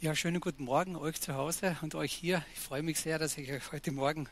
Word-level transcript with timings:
Ja, 0.00 0.14
schönen 0.14 0.38
guten 0.40 0.62
Morgen 0.62 0.94
euch 0.94 1.20
zu 1.20 1.34
Hause 1.34 1.76
und 1.82 1.96
euch 1.96 2.12
hier. 2.12 2.44
Ich 2.54 2.60
freue 2.60 2.84
mich 2.84 3.00
sehr, 3.00 3.18
dass 3.18 3.36
ich 3.36 3.50
euch 3.50 3.72
heute 3.72 3.90
Morgen 3.90 4.28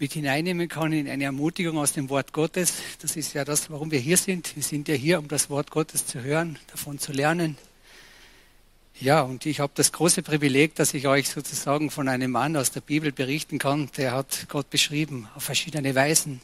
mit 0.00 0.14
hineinnehmen 0.14 0.68
kann 0.68 0.92
in 0.92 1.08
eine 1.08 1.22
Ermutigung 1.22 1.78
aus 1.78 1.92
dem 1.92 2.08
Wort 2.08 2.32
Gottes. 2.32 2.74
Das 3.00 3.14
ist 3.14 3.34
ja 3.34 3.44
das, 3.44 3.70
warum 3.70 3.92
wir 3.92 4.00
hier 4.00 4.16
sind. 4.16 4.56
Wir 4.56 4.64
sind 4.64 4.88
ja 4.88 4.96
hier, 4.96 5.20
um 5.20 5.28
das 5.28 5.48
Wort 5.48 5.70
Gottes 5.70 6.06
zu 6.06 6.24
hören, 6.24 6.58
davon 6.72 6.98
zu 6.98 7.12
lernen. 7.12 7.56
Ja, 8.98 9.22
und 9.22 9.46
ich 9.46 9.60
habe 9.60 9.70
das 9.76 9.92
große 9.92 10.24
Privileg, 10.24 10.74
dass 10.74 10.92
ich 10.92 11.06
euch 11.06 11.28
sozusagen 11.28 11.92
von 11.92 12.08
einem 12.08 12.32
Mann 12.32 12.56
aus 12.56 12.72
der 12.72 12.80
Bibel 12.80 13.12
berichten 13.12 13.60
kann, 13.60 13.88
der 13.96 14.10
hat 14.10 14.46
Gott 14.48 14.70
beschrieben 14.70 15.28
auf 15.36 15.44
verschiedene 15.44 15.94
Weisen. 15.94 16.40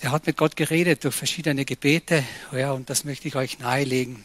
Der 0.00 0.12
hat 0.12 0.26
mit 0.26 0.38
Gott 0.38 0.56
geredet 0.56 1.04
durch 1.04 1.14
verschiedene 1.14 1.66
Gebete. 1.66 2.24
Ja, 2.52 2.72
und 2.72 2.88
das 2.88 3.04
möchte 3.04 3.28
ich 3.28 3.36
euch 3.36 3.58
nahelegen. 3.58 4.24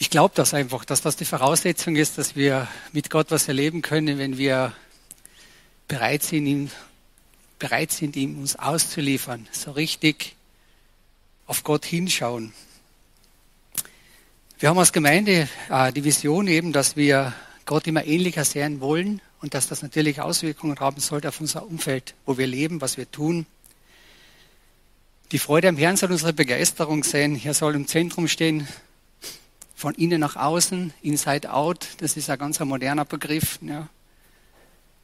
Ich 0.00 0.10
glaube 0.10 0.32
das 0.36 0.54
einfach, 0.54 0.84
dass 0.84 1.02
das 1.02 1.16
die 1.16 1.24
Voraussetzung 1.24 1.96
ist, 1.96 2.18
dass 2.18 2.36
wir 2.36 2.68
mit 2.92 3.10
Gott 3.10 3.32
was 3.32 3.48
erleben 3.48 3.82
können, 3.82 4.18
wenn 4.18 4.38
wir 4.38 4.72
bereit 5.88 6.22
sind, 6.22 6.46
ihn, 6.46 6.70
bereit 7.58 7.90
sind, 7.90 8.14
ihm 8.14 8.38
uns 8.38 8.54
auszuliefern, 8.54 9.48
so 9.50 9.72
richtig 9.72 10.36
auf 11.46 11.64
Gott 11.64 11.84
hinschauen. 11.84 12.52
Wir 14.60 14.68
haben 14.68 14.78
als 14.78 14.92
Gemeinde 14.92 15.48
äh, 15.68 15.92
die 15.92 16.04
Vision 16.04 16.46
eben, 16.46 16.72
dass 16.72 16.94
wir 16.94 17.32
Gott 17.66 17.88
immer 17.88 18.04
ähnlicher 18.04 18.44
sehen 18.44 18.80
wollen 18.80 19.20
und 19.40 19.54
dass 19.54 19.66
das 19.66 19.82
natürlich 19.82 20.20
Auswirkungen 20.20 20.78
haben 20.78 21.00
sollte 21.00 21.28
auf 21.28 21.40
unser 21.40 21.66
Umfeld, 21.66 22.14
wo 22.24 22.38
wir 22.38 22.46
leben, 22.46 22.80
was 22.80 22.98
wir 22.98 23.10
tun. 23.10 23.46
Die 25.32 25.40
Freude 25.40 25.68
am 25.68 25.76
Herrn 25.76 25.96
soll 25.96 26.12
unsere 26.12 26.32
Begeisterung 26.32 27.02
sein. 27.02 27.34
Hier 27.34 27.52
soll 27.52 27.74
im 27.74 27.88
Zentrum 27.88 28.28
stehen, 28.28 28.68
von 29.78 29.94
innen 29.94 30.18
nach 30.18 30.34
außen, 30.34 30.92
inside 31.02 31.52
out, 31.52 31.86
das 31.98 32.16
ist 32.16 32.28
ein 32.28 32.38
ganz 32.40 32.58
moderner 32.58 33.04
Begriff. 33.04 33.60
Ja. 33.62 33.88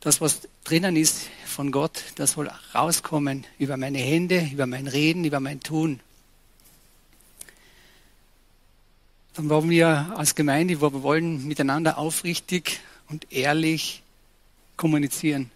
Das, 0.00 0.20
was 0.20 0.48
drinnen 0.64 0.97
ist 0.97 1.28
von 1.47 1.70
Gott, 1.70 2.03
das 2.16 2.33
soll 2.33 2.50
rauskommen 2.75 3.47
über 3.61 3.77
meine 3.77 3.98
Hände, 3.98 4.48
über 4.53 4.66
mein 4.66 4.89
Reden, 4.89 5.25
über 5.25 5.39
mein 5.39 5.61
Tun. 5.61 6.00
Dann 9.34 9.48
wollen 9.48 9.70
wir 9.70 10.12
als 10.16 10.34
Gemeinde, 10.34 10.81
wo 10.81 10.92
wir 10.92 11.05
wollen 11.05 11.47
miteinander 11.47 11.97
aufrichtig 11.97 12.81
und 13.09 13.33
ehrlich 13.33 14.03
kommunizieren. 14.77 15.53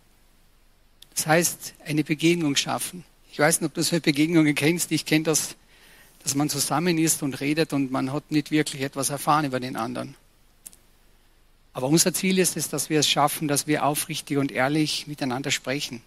Das 1.16 1.26
heißt, 1.26 1.74
eine 1.84 2.04
Begegnung 2.04 2.54
schaffen. 2.54 3.02
Ich 3.32 3.40
weiß 3.40 3.60
nicht, 3.60 3.66
ob 3.66 3.74
du 3.74 3.82
solche 3.82 4.00
Begegnungen 4.00 4.54
kennst. 4.54 4.92
Ich 4.92 5.06
kenne 5.06 5.24
das 5.24 5.56
dass 6.28 6.34
man 6.34 6.50
zusammen 6.50 6.98
ist 6.98 7.22
und 7.22 7.40
redet 7.40 7.72
und 7.72 7.90
man 7.90 8.12
hat 8.12 8.30
nicht 8.30 8.50
wirklich 8.50 8.82
etwas 8.82 9.08
erfahren 9.08 9.46
über 9.46 9.60
den 9.60 9.76
anderen. 9.76 10.14
Aber 11.72 11.86
unser 11.86 12.12
Ziel 12.12 12.38
ist 12.38 12.54
es, 12.58 12.68
dass 12.68 12.90
wir 12.90 13.00
es 13.00 13.08
schaffen, 13.08 13.48
dass 13.48 13.66
wir 13.66 13.82
aufrichtig 13.82 14.36
und 14.36 14.52
ehrlich 14.52 15.06
miteinander 15.06 15.50
sprechen. 15.50 16.02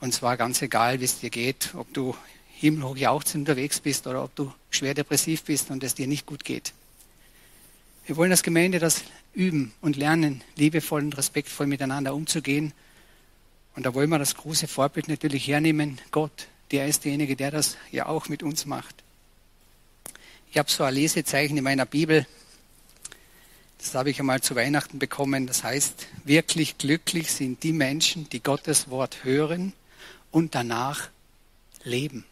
Und 0.00 0.12
zwar 0.12 0.36
ganz 0.36 0.60
egal, 0.60 1.00
wie 1.00 1.06
es 1.06 1.20
dir 1.20 1.30
geht, 1.30 1.70
ob 1.74 1.94
du 1.94 2.14
himmelhoch 2.58 2.94
jauchzend 2.94 3.48
unterwegs 3.48 3.80
bist 3.80 4.06
oder 4.06 4.22
ob 4.22 4.36
du 4.36 4.52
schwer 4.68 4.92
depressiv 4.92 5.44
bist 5.44 5.70
und 5.70 5.82
es 5.82 5.94
dir 5.94 6.06
nicht 6.06 6.26
gut 6.26 6.44
geht. 6.44 6.74
Wir 8.04 8.18
wollen 8.18 8.32
als 8.32 8.42
Gemeinde 8.42 8.80
das 8.80 9.02
üben 9.32 9.72
und 9.80 9.96
lernen, 9.96 10.44
liebevoll 10.56 11.04
und 11.04 11.16
respektvoll 11.16 11.68
miteinander 11.68 12.14
umzugehen. 12.14 12.74
Und 13.76 13.86
da 13.86 13.94
wollen 13.94 14.10
wir 14.10 14.18
das 14.18 14.34
große 14.34 14.68
Vorbild 14.68 15.08
natürlich 15.08 15.46
hernehmen, 15.48 16.02
Gott. 16.10 16.48
Der 16.70 16.86
ist 16.86 17.04
derjenige, 17.06 17.34
der 17.34 17.50
das 17.50 17.78
ja 17.90 18.04
auch 18.06 18.28
mit 18.28 18.42
uns 18.42 18.66
macht. 18.66 19.01
Ich 20.52 20.58
habe 20.58 20.70
so 20.70 20.84
ein 20.84 20.92
Lesezeichen 20.92 21.56
in 21.56 21.64
meiner 21.64 21.86
Bibel. 21.86 22.26
Das 23.78 23.94
habe 23.94 24.10
ich 24.10 24.20
einmal 24.20 24.42
zu 24.42 24.54
Weihnachten 24.54 24.98
bekommen. 24.98 25.46
Das 25.46 25.64
heißt, 25.64 26.06
wirklich 26.24 26.76
glücklich 26.76 27.32
sind 27.32 27.62
die 27.62 27.72
Menschen, 27.72 28.28
die 28.28 28.42
Gottes 28.42 28.90
Wort 28.90 29.24
hören 29.24 29.72
und 30.30 30.54
danach 30.54 31.08
leben. 31.84 32.26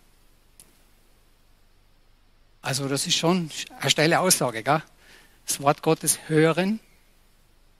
Also 2.60 2.88
das 2.88 3.06
ist 3.06 3.16
schon 3.16 3.50
eine 3.78 3.90
steile 3.90 4.20
Aussage. 4.20 4.62
Gell? 4.62 4.82
Das 5.46 5.62
Wort 5.62 5.80
Gottes 5.80 6.18
hören 6.26 6.78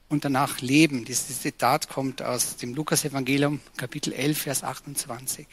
und 0.09 0.25
danach 0.25 0.63
leben. 0.63 1.05
Dieses 1.05 1.43
Zitat 1.43 1.91
kommt 1.91 2.23
aus 2.23 2.57
dem 2.57 2.73
Lukas-Evangelium, 2.73 3.61
Kapitel 3.77 4.15
11, 4.15 4.39
Vers 4.39 4.65
28. 4.65 5.47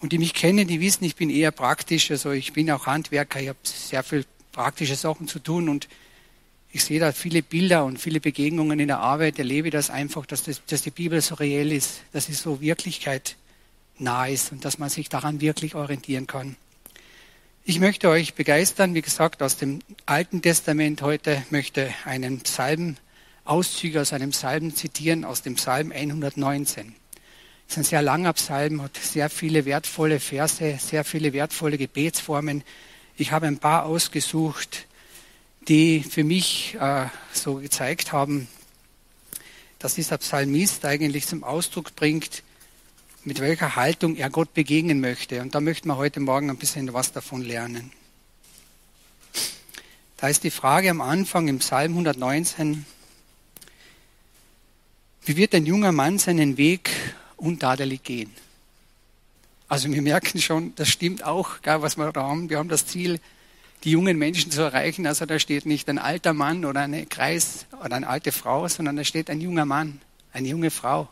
Und 0.00 0.12
die 0.12 0.18
mich 0.18 0.34
kennen, 0.34 0.68
die 0.68 0.80
wissen, 0.80 1.04
ich 1.04 1.16
bin 1.16 1.30
eher 1.30 1.50
praktisch. 1.50 2.10
Also 2.10 2.30
ich 2.30 2.52
bin 2.52 2.70
auch 2.70 2.86
Handwerker, 2.86 3.40
ich 3.40 3.48
habe 3.48 3.58
sehr 3.62 4.02
viel 4.02 4.24
praktische 4.52 4.96
Sachen 4.96 5.28
zu 5.28 5.38
tun 5.38 5.68
und 5.68 5.88
ich 6.70 6.84
sehe 6.84 7.00
da 7.00 7.12
viele 7.12 7.42
Bilder 7.42 7.84
und 7.84 7.98
viele 7.98 8.20
Begegnungen 8.20 8.78
in 8.78 8.88
der 8.88 8.98
Arbeit, 8.98 9.38
erlebe 9.38 9.70
das 9.70 9.90
einfach, 9.90 10.26
dass, 10.26 10.42
das, 10.42 10.60
dass 10.66 10.82
die 10.82 10.90
Bibel 10.90 11.20
so 11.20 11.34
reell 11.34 11.72
ist, 11.72 12.02
dass 12.12 12.26
sie 12.26 12.34
so 12.34 12.60
Wirklichkeit 12.60 13.36
nah 13.98 14.26
ist 14.26 14.52
und 14.52 14.64
dass 14.64 14.78
man 14.78 14.90
sich 14.90 15.08
daran 15.08 15.40
wirklich 15.40 15.74
orientieren 15.74 16.26
kann. 16.26 16.56
Ich 17.64 17.80
möchte 17.80 18.08
euch 18.08 18.34
begeistern, 18.34 18.94
wie 18.94 19.02
gesagt, 19.02 19.42
aus 19.42 19.56
dem 19.56 19.80
Alten 20.06 20.40
Testament 20.40 21.02
heute 21.02 21.42
möchte 21.50 21.92
einen 22.04 22.40
Psalm, 22.40 22.96
Auszüge 23.44 24.00
aus 24.00 24.12
einem 24.12 24.30
Psalm 24.30 24.74
zitieren, 24.74 25.24
aus 25.24 25.42
dem 25.42 25.56
Psalm 25.56 25.92
119. 25.92 26.94
Es 27.68 27.72
ist 27.72 27.78
ein 27.78 27.84
sehr 27.84 28.02
langer 28.02 28.32
Psalm, 28.32 28.80
hat 28.80 28.96
sehr 28.96 29.28
viele 29.28 29.66
wertvolle 29.66 30.20
Verse, 30.20 30.78
sehr 30.80 31.04
viele 31.04 31.34
wertvolle 31.34 31.76
Gebetsformen. 31.76 32.64
Ich 33.18 33.30
habe 33.30 33.46
ein 33.46 33.58
paar 33.58 33.84
ausgesucht, 33.84 34.86
die 35.68 36.00
für 36.00 36.24
mich 36.24 36.78
äh, 36.80 37.08
so 37.30 37.56
gezeigt 37.56 38.10
haben, 38.10 38.48
dass 39.78 39.96
dieser 39.96 40.16
Psalmist 40.16 40.86
eigentlich 40.86 41.26
zum 41.26 41.44
Ausdruck 41.44 41.94
bringt, 41.94 42.42
mit 43.24 43.38
welcher 43.38 43.76
Haltung 43.76 44.16
er 44.16 44.30
Gott 44.30 44.54
begegnen 44.54 45.00
möchte. 45.00 45.42
Und 45.42 45.54
da 45.54 45.60
möchten 45.60 45.88
wir 45.88 45.98
heute 45.98 46.20
Morgen 46.20 46.48
ein 46.48 46.56
bisschen 46.56 46.94
was 46.94 47.12
davon 47.12 47.42
lernen. 47.42 47.92
Da 50.16 50.28
ist 50.28 50.42
die 50.42 50.50
Frage 50.50 50.88
am 50.88 51.02
Anfang 51.02 51.48
im 51.48 51.58
Psalm 51.58 51.92
119, 51.92 52.86
wie 55.26 55.36
wird 55.36 55.54
ein 55.54 55.66
junger 55.66 55.92
Mann 55.92 56.18
seinen 56.18 56.56
Weg 56.56 56.88
untadelig 57.38 58.02
gehen. 58.02 58.30
Also 59.68 59.90
wir 59.90 60.02
merken 60.02 60.40
schon, 60.40 60.74
das 60.76 60.88
stimmt 60.88 61.24
auch, 61.24 61.60
gell, 61.62 61.82
was 61.82 61.96
wir 61.96 62.10
da 62.12 62.22
haben. 62.22 62.48
Wir 62.48 62.58
haben 62.58 62.68
das 62.68 62.86
Ziel, 62.86 63.20
die 63.84 63.90
jungen 63.90 64.18
Menschen 64.18 64.50
zu 64.50 64.62
erreichen. 64.62 65.06
Also 65.06 65.26
da 65.26 65.38
steht 65.38 65.66
nicht 65.66 65.88
ein 65.88 65.98
alter 65.98 66.32
Mann 66.32 66.64
oder 66.64 66.80
eine 66.80 67.06
Kreis 67.06 67.66
oder 67.84 67.96
eine 67.96 68.08
alte 68.08 68.32
Frau, 68.32 68.66
sondern 68.68 68.96
da 68.96 69.04
steht 69.04 69.30
ein 69.30 69.40
junger 69.40 69.66
Mann, 69.66 70.00
eine 70.32 70.48
junge 70.48 70.70
Frau. 70.70 71.08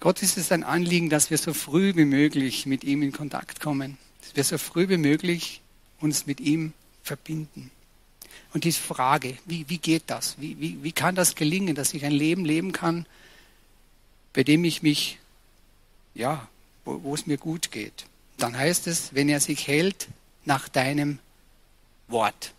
Gott 0.00 0.22
ist 0.22 0.36
es 0.36 0.52
ein 0.52 0.64
Anliegen, 0.64 1.08
dass 1.08 1.30
wir 1.30 1.38
so 1.38 1.54
früh 1.54 1.94
wie 1.96 2.04
möglich 2.04 2.66
mit 2.66 2.84
ihm 2.84 3.02
in 3.02 3.12
Kontakt 3.12 3.60
kommen, 3.60 3.96
dass 4.20 4.36
wir 4.36 4.44
so 4.44 4.58
früh 4.58 4.88
wie 4.88 4.98
möglich 4.98 5.62
uns 6.00 6.26
mit 6.26 6.40
ihm 6.40 6.72
verbinden. 7.02 7.70
Und 8.52 8.64
die 8.64 8.72
Frage, 8.72 9.36
wie, 9.46 9.68
wie 9.68 9.78
geht 9.78 10.04
das? 10.06 10.36
Wie, 10.38 10.58
wie, 10.60 10.82
wie 10.82 10.92
kann 10.92 11.14
das 11.14 11.34
gelingen, 11.34 11.74
dass 11.74 11.94
ich 11.94 12.04
ein 12.04 12.12
Leben 12.12 12.44
leben 12.44 12.72
kann, 12.72 13.06
bei 14.36 14.44
dem 14.44 14.64
ich 14.64 14.82
mich, 14.82 15.18
ja, 16.14 16.46
wo, 16.84 17.02
wo 17.02 17.14
es 17.14 17.26
mir 17.26 17.38
gut 17.38 17.72
geht. 17.72 18.04
Dann 18.36 18.56
heißt 18.56 18.86
es, 18.86 19.14
wenn 19.14 19.30
er 19.30 19.40
sich 19.40 19.66
hält 19.66 20.08
nach 20.44 20.68
deinem 20.68 21.18
Wort. 22.06 22.52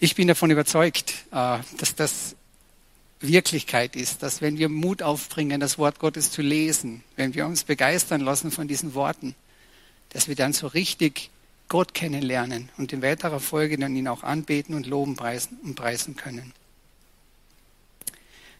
Ich 0.00 0.16
bin 0.16 0.26
davon 0.26 0.50
überzeugt, 0.50 1.14
äh, 1.30 1.58
dass 1.76 1.94
das 1.94 2.34
Wirklichkeit 3.20 3.94
ist, 3.94 4.24
dass 4.24 4.42
wenn 4.42 4.58
wir 4.58 4.68
Mut 4.68 5.00
aufbringen, 5.00 5.60
das 5.60 5.78
Wort 5.78 6.00
Gottes 6.00 6.32
zu 6.32 6.42
lesen, 6.42 7.04
wenn 7.14 7.34
wir 7.34 7.46
uns 7.46 7.62
begeistern 7.62 8.20
lassen 8.20 8.50
von 8.50 8.66
diesen 8.66 8.94
Worten, 8.94 9.36
dass 10.08 10.26
wir 10.26 10.34
dann 10.34 10.52
so 10.52 10.66
richtig 10.66 11.30
Gott 11.68 11.94
kennenlernen 11.94 12.68
und 12.78 12.92
in 12.92 13.00
weiterer 13.00 13.38
Folge 13.38 13.78
dann 13.78 13.94
ihn 13.94 14.08
auch 14.08 14.24
anbeten 14.24 14.74
und 14.74 14.88
loben 14.88 15.14
preisen 15.14 15.56
und 15.62 15.76
preisen 15.76 16.16
können. 16.16 16.52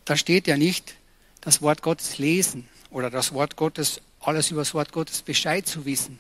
Da 0.04 0.16
steht 0.16 0.46
ja 0.46 0.56
nicht, 0.56 0.94
das 1.40 1.62
Wort 1.62 1.82
Gottes 1.82 2.18
lesen 2.18 2.68
oder 2.90 3.10
das 3.10 3.32
Wort 3.32 3.56
Gottes, 3.56 4.00
alles 4.20 4.50
über 4.50 4.62
das 4.62 4.74
Wort 4.74 4.92
Gottes 4.92 5.22
Bescheid 5.22 5.66
zu 5.66 5.84
wissen, 5.84 6.18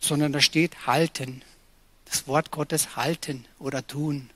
sondern 0.00 0.32
da 0.32 0.40
steht 0.40 0.86
halten. 0.86 1.42
Das 2.04 2.26
Wort 2.26 2.50
Gottes 2.50 2.96
halten 2.96 3.44
oder 3.58 3.86
tun. 3.86 4.30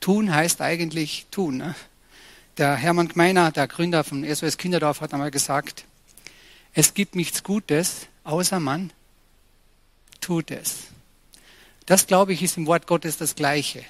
Tun 0.00 0.34
heißt 0.34 0.62
eigentlich 0.62 1.26
tun. 1.30 1.58
Ne? 1.58 1.74
Der 2.56 2.74
Hermann 2.74 3.08
Gmeiner, 3.08 3.52
der 3.52 3.68
Gründer 3.68 4.04
von 4.04 4.24
SOS 4.24 4.56
Kinderdorf, 4.56 5.00
hat 5.00 5.12
einmal 5.12 5.30
gesagt, 5.30 5.84
es 6.72 6.94
gibt 6.94 7.16
nichts 7.16 7.42
Gutes, 7.42 8.06
außer 8.24 8.60
man 8.60 8.92
tut 10.20 10.50
es. 10.50 10.84
Das, 11.86 12.06
glaube 12.06 12.32
ich, 12.32 12.42
ist 12.42 12.56
im 12.56 12.66
Wort 12.66 12.86
Gottes 12.86 13.16
das 13.16 13.34
Gleiche. 13.34 13.84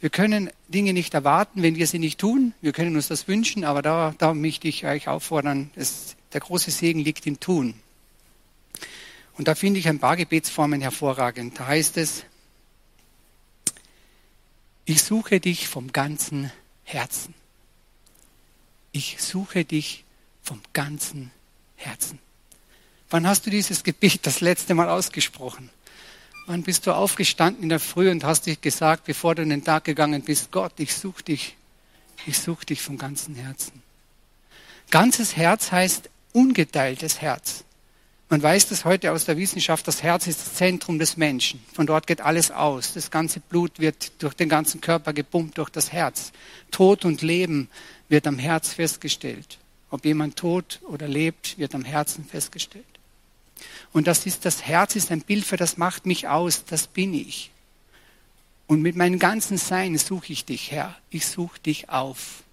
Wir 0.00 0.08
können 0.08 0.50
Dinge 0.68 0.94
nicht 0.94 1.12
erwarten, 1.12 1.62
wenn 1.62 1.76
wir 1.76 1.86
sie 1.86 1.98
nicht 1.98 2.18
tun. 2.18 2.54
Wir 2.62 2.72
können 2.72 2.96
uns 2.96 3.08
das 3.08 3.28
wünschen, 3.28 3.64
aber 3.64 3.82
da, 3.82 4.14
da 4.16 4.32
möchte 4.32 4.66
ich 4.66 4.86
euch 4.86 5.08
auffordern, 5.08 5.70
es, 5.76 6.16
der 6.32 6.40
große 6.40 6.70
Segen 6.70 7.00
liegt 7.00 7.26
im 7.26 7.38
Tun. 7.38 7.74
Und 9.36 9.46
da 9.46 9.54
finde 9.54 9.78
ich 9.78 9.88
ein 9.88 9.98
paar 9.98 10.16
Gebetsformen 10.16 10.80
hervorragend. 10.80 11.58
Da 11.58 11.66
heißt 11.66 11.98
es, 11.98 12.24
Ich 14.86 15.02
suche 15.02 15.38
dich 15.38 15.68
vom 15.68 15.92
ganzen 15.92 16.50
Herzen. 16.84 17.34
Ich 18.92 19.22
suche 19.22 19.64
dich 19.64 20.04
vom 20.42 20.60
ganzen 20.72 21.30
Herzen. 21.76 22.18
Wann 23.10 23.26
hast 23.26 23.46
du 23.46 23.50
dieses 23.50 23.84
Gebet 23.84 24.26
das 24.26 24.40
letzte 24.40 24.74
Mal 24.74 24.88
ausgesprochen? 24.88 25.70
Wann 26.50 26.64
bist 26.64 26.88
du 26.88 26.92
aufgestanden 26.92 27.62
in 27.62 27.68
der 27.68 27.78
Früh 27.78 28.10
und 28.10 28.24
hast 28.24 28.46
dich 28.46 28.60
gesagt, 28.60 29.04
bevor 29.04 29.36
du 29.36 29.42
in 29.42 29.50
den 29.50 29.62
Tag 29.62 29.84
gegangen 29.84 30.22
bist, 30.22 30.50
Gott, 30.50 30.72
ich 30.78 30.92
suche 30.96 31.22
dich, 31.22 31.56
ich 32.26 32.40
suche 32.40 32.66
dich 32.66 32.82
vom 32.82 32.98
ganzen 32.98 33.36
Herzen. 33.36 33.84
Ganzes 34.90 35.36
Herz 35.36 35.70
heißt 35.70 36.10
ungeteiltes 36.32 37.20
Herz. 37.20 37.62
Man 38.30 38.42
weiß 38.42 38.68
das 38.68 38.84
heute 38.84 39.12
aus 39.12 39.26
der 39.26 39.36
Wissenschaft, 39.36 39.86
das 39.86 40.02
Herz 40.02 40.26
ist 40.26 40.40
das 40.40 40.54
Zentrum 40.54 40.98
des 40.98 41.16
Menschen. 41.16 41.62
Von 41.72 41.86
dort 41.86 42.08
geht 42.08 42.20
alles 42.20 42.50
aus. 42.50 42.94
Das 42.94 43.12
ganze 43.12 43.38
Blut 43.38 43.78
wird 43.78 44.20
durch 44.20 44.34
den 44.34 44.48
ganzen 44.48 44.80
Körper 44.80 45.12
gepumpt, 45.12 45.56
durch 45.56 45.70
das 45.70 45.92
Herz. 45.92 46.32
Tod 46.72 47.04
und 47.04 47.22
Leben 47.22 47.68
wird 48.08 48.26
am 48.26 48.40
Herz 48.40 48.72
festgestellt. 48.72 49.58
Ob 49.88 50.04
jemand 50.04 50.34
tot 50.34 50.80
oder 50.82 51.06
lebt, 51.06 51.58
wird 51.58 51.76
am 51.76 51.84
Herzen 51.84 52.24
festgestellt. 52.24 52.99
Und 53.92 54.06
das 54.06 54.26
ist, 54.26 54.44
das 54.44 54.62
Herz 54.62 54.96
ist 54.96 55.10
ein 55.10 55.22
Bild 55.22 55.44
für 55.44 55.56
das 55.56 55.76
macht 55.76 56.06
mich 56.06 56.28
aus, 56.28 56.64
das 56.64 56.86
bin 56.86 57.14
ich. 57.14 57.50
Und 58.66 58.82
mit 58.82 58.94
meinem 58.94 59.18
ganzen 59.18 59.58
Sein 59.58 59.98
suche 59.98 60.32
ich 60.32 60.44
dich, 60.44 60.70
Herr. 60.70 60.96
Ich 61.10 61.26
suche 61.26 61.58
dich 61.58 61.88
auf. 61.88 62.44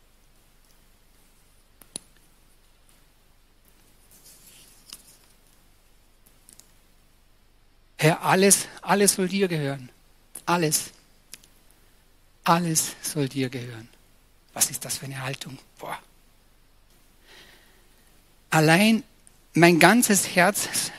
Herr, 7.98 8.22
alles, 8.24 8.68
alles 8.82 9.14
soll 9.14 9.28
dir 9.28 9.48
gehören. 9.48 9.90
Alles. 10.46 10.92
Alles 12.44 12.96
soll 13.02 13.28
dir 13.28 13.50
gehören. 13.50 13.90
Was 14.54 14.72
ist 14.72 14.86
das 14.86 14.98
für 14.98 15.06
eine 15.06 15.22
Haltung? 15.22 15.58
Boah. 15.78 16.00
Allein 18.50 19.04
mein 19.54 19.80
ganzes 19.80 20.36
Herz 20.36 20.92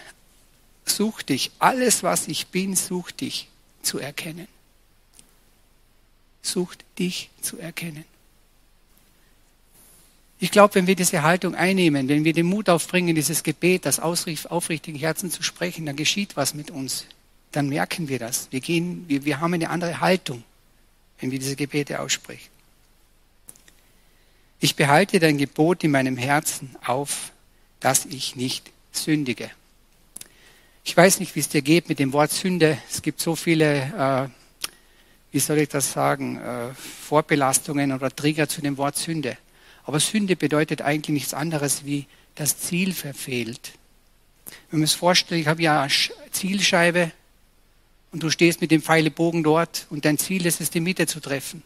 sucht 0.99 1.29
dich. 1.29 1.53
Alles, 1.61 2.03
was 2.03 2.27
ich 2.27 2.49
bin, 2.49 2.75
sucht 2.75 3.21
dich 3.21 3.49
zu 3.83 4.01
erkennen. 4.01 4.49
Sucht 6.43 6.85
dich 6.99 7.31
zu 7.41 7.57
erkennen. 7.57 8.05
Ich 10.41 10.51
glaube, 10.51 10.75
wenn 10.75 10.89
wir 10.89 10.97
diese 10.97 11.23
Haltung 11.23 11.55
einnehmen, 11.55 12.09
wenn 12.09 12.25
wir 12.25 12.33
den 12.33 12.47
Mut 12.47 12.69
aufbringen, 12.69 13.15
dieses 13.15 13.45
Gebet, 13.45 13.87
das 13.87 14.01
aufrichtigen 14.01 14.99
Herzen 14.99 15.31
zu 15.31 15.45
sprechen, 15.45 15.87
dann 15.87 15.95
geschieht 15.95 16.37
was 16.37 16.53
mit 16.55 16.71
uns. 16.73 17.07
Dann 17.53 17.69
merken 17.69 18.09
wir 18.09 18.19
das. 18.19 18.49
Wir, 18.51 18.61
gehen, 18.61 19.05
wir, 19.09 19.25
wir 19.25 19.41
haben 19.41 19.55
eine 19.55 19.71
andere 19.71 20.01
Haltung, 20.01 20.43
wenn 21.21 21.31
wir 21.31 21.39
diese 21.39 21.55
Gebete 21.55 22.01
aussprechen. 22.01 22.51
Ich 24.59 24.75
behalte 24.75 25.21
dein 25.21 25.39
Gebot 25.39 25.85
in 25.85 25.93
meinem 25.93 26.17
Herzen 26.17 26.75
auf, 26.85 27.31
dass 27.79 28.05
ich 28.05 28.35
nicht 28.35 28.73
sündige. 28.91 29.51
Ich 30.89 30.97
weiß 30.97 31.21
nicht, 31.21 31.37
wie 31.37 31.41
es 31.41 31.51
dir 31.51 31.61
geht 31.61 31.91
mit 31.91 31.99
dem 31.99 32.15
Wort 32.15 32.33
Sünde. 32.33 32.79
Es 32.91 33.03
gibt 33.03 33.21
so 33.21 33.37
viele, 33.37 34.31
äh, 34.33 34.71
wie 35.33 35.39
soll 35.39 35.59
ich 35.59 35.69
das 35.69 35.93
sagen, 35.93 36.39
äh, 36.39 36.73
Vorbelastungen 36.73 37.93
oder 37.93 38.09
Trigger 38.09 38.49
zu 38.49 38.63
dem 38.63 38.79
Wort 38.79 38.97
Sünde. 38.97 39.37
Aber 39.85 40.01
Sünde 40.01 40.35
bedeutet 40.35 40.81
eigentlich 40.81 41.13
nichts 41.13 41.35
anderes 41.35 41.85
wie 41.85 42.07
das 42.37 42.59
Ziel 42.59 42.95
verfehlt. 42.95 43.73
Wenn 44.71 44.81
man 44.81 44.85
es 44.85 44.95
vorstellt, 44.95 45.43
ich 45.43 45.47
habe 45.47 45.61
ja 45.61 45.83
eine 45.83 45.93
Zielscheibe 46.31 47.13
und 48.11 48.23
du 48.23 48.31
stehst 48.31 48.63
mit 48.63 48.71
dem 48.71 48.81
Pfeilebogen 48.81 49.43
dort 49.43 49.87
und 49.91 50.07
dein 50.07 50.17
Ziel 50.17 50.47
ist 50.47 50.63
es, 50.63 50.71
die 50.71 50.81
Mitte 50.81 51.07
zu 51.07 51.21
treffen. 51.21 51.63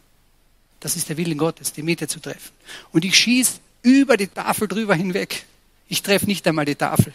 Das 0.81 0.97
ist 0.97 1.07
der 1.07 1.15
Wille 1.15 1.37
Gottes, 1.37 1.71
die 1.71 1.81
Mitte 1.81 2.09
zu 2.09 2.19
treffen. 2.19 2.51
Und 2.91 3.05
ich 3.05 3.15
schieße 3.15 3.61
über 3.83 4.17
die 4.17 4.27
Tafel 4.27 4.67
drüber 4.67 4.95
hinweg. 4.95 5.45
Ich 5.87 6.03
treffe 6.03 6.25
nicht 6.25 6.45
einmal 6.45 6.65
die 6.65 6.75
Tafel. 6.75 7.13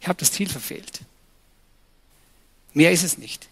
Ich 0.00 0.08
habe 0.08 0.18
das 0.18 0.32
Ziel 0.32 0.48
verfehlt. 0.48 1.00
Mehr 2.74 2.92
ist 2.92 3.02
es 3.02 3.18
nicht. 3.18 3.48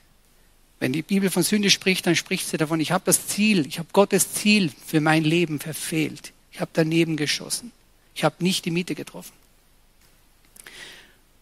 Wenn 0.78 0.92
die 0.92 1.02
Bibel 1.02 1.30
von 1.30 1.42
Sünde 1.42 1.70
spricht, 1.70 2.06
dann 2.06 2.16
spricht 2.16 2.48
sie 2.48 2.58
davon, 2.58 2.80
ich 2.80 2.92
habe 2.92 3.04
das 3.04 3.26
Ziel, 3.28 3.66
ich 3.66 3.78
habe 3.78 3.88
Gottes 3.92 4.34
Ziel 4.34 4.70
für 4.86 5.00
mein 5.00 5.24
Leben 5.24 5.58
verfehlt. 5.58 6.32
Ich 6.52 6.60
habe 6.60 6.70
daneben 6.74 7.16
geschossen. 7.16 7.72
Ich 8.14 8.24
habe 8.24 8.36
nicht 8.40 8.64
die 8.64 8.70
Mitte 8.70 8.94
getroffen. 8.94 9.32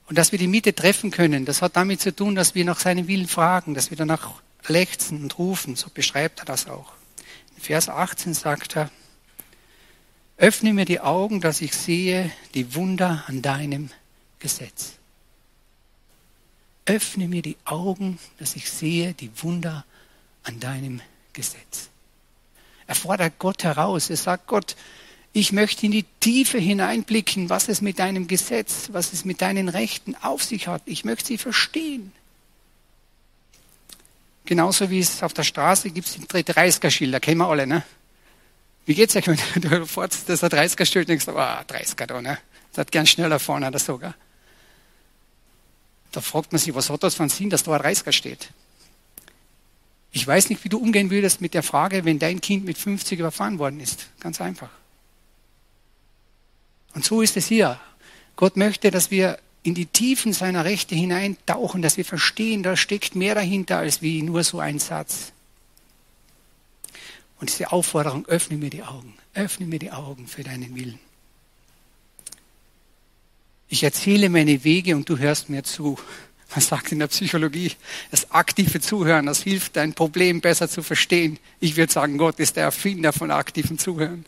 Und 0.07 0.19
dass 0.19 0.33
wir 0.33 0.39
die 0.39 0.49
Mitte 0.49 0.75
treffen 0.75 1.11
können, 1.11 1.45
das 1.45 1.63
hat 1.63 1.77
damit 1.77 2.01
zu 2.01 2.15
tun, 2.15 2.35
dass 2.35 2.55
wir 2.55 2.65
nach 2.65 2.79
seinem 2.79 3.09
Willen 3.09 3.27
fragen, 3.27 3.75
dass 3.75 3.91
wir 3.91 3.97
danach 3.97 4.43
lechzen 4.67 5.23
und 5.23 5.39
rufen. 5.39 5.77
So 5.77 5.89
beschreibt 5.93 6.41
er 6.41 6.45
das 6.45 6.69
auch. 6.69 6.93
In 7.57 7.63
Vers 7.63 7.89
18 7.89 8.35
sagt 8.35 8.77
er, 8.77 8.91
öffne 10.37 10.73
mir 10.73 10.85
die 10.85 11.01
Augen, 11.01 11.41
dass 11.41 11.61
ich 11.61 11.75
sehe 11.75 12.31
die 12.55 12.75
Wunder 12.75 13.25
an 13.29 13.41
deinem 13.41 13.91
Gesetz 14.45 14.99
öffne 16.87 17.29
mir 17.29 17.43
die 17.43 17.57
Augen, 17.65 18.19
dass 18.39 18.57
ich 18.57 18.71
sehe 18.71 19.15
die 19.15 19.31
Wunder 19.43 19.85
an 20.43 20.61
deinem 20.61 21.01
Gesetz. 21.33 21.89
Er 22.87 22.95
fordert 22.95 23.39
Gott 23.39 23.65
heraus. 23.65 24.11
Er 24.11 24.17
sagt, 24.17 24.47
Gott, 24.47 24.77
ich 25.33 25.53
möchte 25.53 25.87
in 25.87 25.93
die 25.93 26.05
Tiefe 26.21 26.59
hineinblicken, 26.59 27.49
was 27.49 27.69
es 27.69 27.81
mit 27.81 27.99
deinem 27.99 28.27
Gesetz, 28.27 28.91
was 28.93 29.13
es 29.13 29.25
mit 29.25 29.41
deinen 29.41 29.69
Rechten 29.71 30.15
auf 30.17 30.45
sich 30.45 30.69
hat. 30.69 30.83
Ich 30.85 31.05
möchte 31.05 31.29
sie 31.29 31.39
verstehen. 31.39 32.13
Genauso 34.45 34.91
wie 34.91 34.99
es 34.99 35.23
auf 35.23 35.33
der 35.33 35.43
Straße 35.43 35.91
gibt, 35.91 36.07
sind 36.07 36.31
30er-Schilder, 36.31 37.19
kennen 37.19 37.39
wir 37.39 37.49
alle, 37.49 37.67
ne? 37.67 37.83
Wie 38.85 38.95
geht's 38.95 39.17
euch, 39.17 39.27
wenn 39.27 39.39
du 39.63 39.87
fährst, 39.87 40.29
das 40.29 40.43
ist 40.43 40.45
ein 40.45 40.51
30er-Schild, 40.51 41.09
denkst 41.09 41.29
ah, 41.29 41.63
oh, 41.63 41.73
30er 41.73 42.07
da, 42.07 42.21
ne? 42.21 42.39
Das 42.71 42.81
hat 42.81 42.93
gern 42.93 43.07
schneller 43.07 43.39
vorne 43.39 43.69
oder 43.69 43.79
sogar. 43.79 44.15
Da 46.15 46.21
fragt 46.21 46.53
man 46.53 46.61
sich, 46.61 46.75
was 46.75 46.91
hat 46.91 47.03
das 47.03 47.17
für 47.17 47.25
einen 47.25 47.31
Sinn, 47.31 47.51
dass 47.51 47.65
da 47.65 47.73
ein 47.73 47.81
30er 47.81 48.13
steht? 48.13 48.51
Ich 50.13 50.25
weiß 50.25 50.49
nicht, 50.49 50.63
wie 50.63 50.69
du 50.69 50.79
umgehen 50.79 51.11
würdest 51.11 51.41
mit 51.41 51.55
der 51.55 51.65
Frage, 51.65 52.05
wenn 52.05 52.21
dein 52.21 52.41
Kind 52.41 52.65
mit 52.65 52.79
50 52.79 53.19
überfahren 53.19 53.59
worden 53.59 53.81
ist. 53.81 54.07
Ganz 54.21 54.41
einfach. 54.41 54.71
Und 56.95 57.05
so 57.05 57.21
ist 57.21 57.37
es 57.37 57.49
hier. 57.49 57.81
Gott 58.37 58.57
möchte, 58.57 58.93
dass 58.93 59.11
wir 59.11 59.41
in 59.65 59.75
die 59.75 59.87
Tiefen 59.87 60.33
seiner 60.33 60.65
Rechte 60.65 60.95
hineintauchen, 60.95 61.83
dass 61.83 61.97
wir 61.97 62.05
verstehen, 62.05 62.63
da 62.63 62.77
steckt 62.77 63.17
mehr 63.17 63.35
dahinter 63.35 63.79
als 63.79 64.03
wie 64.03 64.23
nur 64.23 64.45
so 64.45 64.61
ein 64.61 64.79
Satz. 64.79 65.33
Und 67.41 67.51
diese 67.51 67.73
Aufforderung, 67.73 68.25
öffne 68.27 68.57
mir 68.57 68.71
die 68.71 68.85
Augen, 68.85 69.15
öffne 69.35 69.67
mir 69.67 69.81
die 69.81 69.91
Augen 69.91 70.29
für 70.29 70.45
deinen 70.45 70.77
Willen. 70.77 71.01
Ich 73.75 73.83
erzähle 73.83 74.29
meine 74.29 74.63
Wege 74.63 74.95
und 74.95 75.09
du 75.09 75.19
hörst 75.19 75.51
mir 75.51 75.65
zu. 75.65 75.99
Man 76.51 76.61
sagt 76.61 76.93
in 76.93 77.01
der 77.01 77.09
Psychologie, 77.09 77.73
das 78.13 78.31
aktive 78.31 78.81
Zuhören, 78.81 79.27
das 79.27 79.43
hilft, 79.43 79.75
dein 79.75 79.95
Problem 79.95 80.41
besser 80.41 80.69
zu 80.69 80.81
verstehen. 80.85 81.41
Ich 81.59 81.75
würde 81.75 81.93
sagen, 81.93 82.17
Gott 82.17 82.39
ist 82.39 82.55
der 82.55 82.63
Erfinder 82.63 83.13
von 83.13 83.33
aktivem 83.33 83.77
Zuhören. 83.77 84.27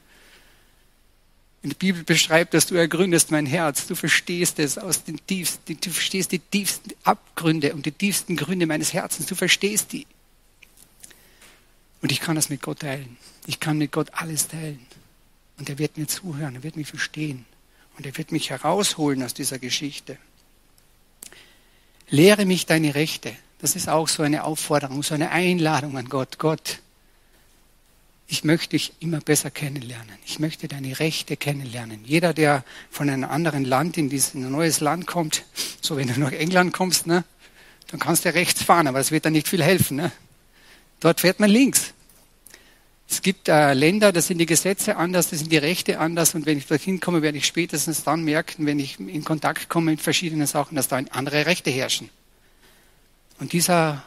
In 1.62 1.70
der 1.70 1.76
Bibel 1.76 2.02
beschreibt, 2.02 2.54
dass 2.54 2.66
du 2.66 2.74
ergründest 2.74 3.30
mein 3.30 3.46
Herz. 3.46 3.86
Du 3.86 3.94
verstehst 3.94 4.58
es 4.58 4.78
aus 4.78 5.04
den 5.04 5.24
tiefsten, 5.24 5.78
du 5.80 5.90
verstehst 5.90 6.32
die 6.32 6.40
tiefsten 6.40 6.90
Abgründe 7.04 7.72
und 7.72 7.86
die 7.86 7.92
tiefsten 7.92 8.34
Gründe 8.34 8.66
meines 8.66 8.94
Herzens. 8.94 9.26
Du 9.26 9.36
verstehst 9.36 9.92
die. 9.92 10.08
Und 12.02 12.10
ich 12.10 12.18
kann 12.18 12.34
das 12.34 12.48
mit 12.48 12.62
Gott 12.62 12.80
teilen. 12.80 13.16
Ich 13.46 13.60
kann 13.60 13.78
mit 13.78 13.92
Gott 13.92 14.08
alles 14.10 14.48
teilen. 14.48 14.84
Und 15.56 15.68
er 15.68 15.78
wird 15.78 15.98
mir 15.98 16.08
zuhören, 16.08 16.56
er 16.56 16.64
wird 16.64 16.74
mich 16.74 16.88
verstehen. 16.88 17.44
Und 17.96 18.06
er 18.06 18.16
wird 18.16 18.32
mich 18.32 18.50
herausholen 18.50 19.22
aus 19.22 19.34
dieser 19.34 19.58
Geschichte. 19.58 20.18
Lehre 22.08 22.44
mich 22.44 22.66
deine 22.66 22.94
Rechte. 22.94 23.34
Das 23.58 23.74
ist 23.74 23.88
auch 23.88 24.08
so 24.08 24.22
eine 24.22 24.44
Aufforderung, 24.44 25.02
so 25.02 25.14
eine 25.14 25.30
Einladung 25.30 25.96
an 25.96 26.08
Gott. 26.08 26.38
Gott, 26.38 26.80
ich 28.28 28.44
möchte 28.44 28.70
dich 28.70 28.92
immer 29.00 29.20
besser 29.20 29.50
kennenlernen. 29.50 30.14
Ich 30.26 30.38
möchte 30.38 30.68
deine 30.68 30.98
Rechte 30.98 31.36
kennenlernen. 31.36 32.04
Jeder, 32.04 32.34
der 32.34 32.64
von 32.90 33.08
einem 33.08 33.24
anderen 33.24 33.64
Land 33.64 33.96
in 33.96 34.10
dieses 34.10 34.34
neues 34.34 34.80
Land 34.80 35.06
kommt, 35.06 35.44
so 35.80 35.96
wenn 35.96 36.08
du 36.08 36.18
nach 36.20 36.32
England 36.32 36.72
kommst, 36.72 37.06
ne, 37.06 37.24
dann 37.88 38.00
kannst 38.00 38.24
du 38.24 38.34
rechts 38.34 38.62
fahren, 38.62 38.88
aber 38.88 38.98
es 38.98 39.10
wird 39.10 39.24
dann 39.24 39.32
nicht 39.32 39.48
viel 39.48 39.62
helfen. 39.62 39.96
Ne? 39.96 40.12
Dort 41.00 41.20
fährt 41.20 41.40
man 41.40 41.50
links. 41.50 41.94
Es 43.08 43.22
gibt 43.22 43.48
äh, 43.48 43.72
Länder, 43.72 44.12
da 44.12 44.20
sind 44.20 44.38
die 44.38 44.46
Gesetze 44.46 44.96
anders, 44.96 45.30
da 45.30 45.36
sind 45.36 45.52
die 45.52 45.58
Rechte 45.58 46.00
anders 46.00 46.34
und 46.34 46.44
wenn 46.44 46.58
ich 46.58 46.66
dorthin 46.66 46.98
komme, 46.98 47.22
werde 47.22 47.38
ich 47.38 47.46
spätestens 47.46 48.02
dann 48.02 48.25
merken, 48.25 48.66
wenn 48.66 48.80
ich 48.80 48.98
in 48.98 49.25
Kontakt 49.25 49.68
komme 49.68 49.92
mit 49.92 50.00
verschiedenen 50.00 50.46
Sachen, 50.46 50.75
dass 50.75 50.88
da 50.88 51.00
andere 51.10 51.46
Rechte 51.46 51.70
herrschen. 51.70 52.10
Und 53.38 53.52
dieser 53.52 54.02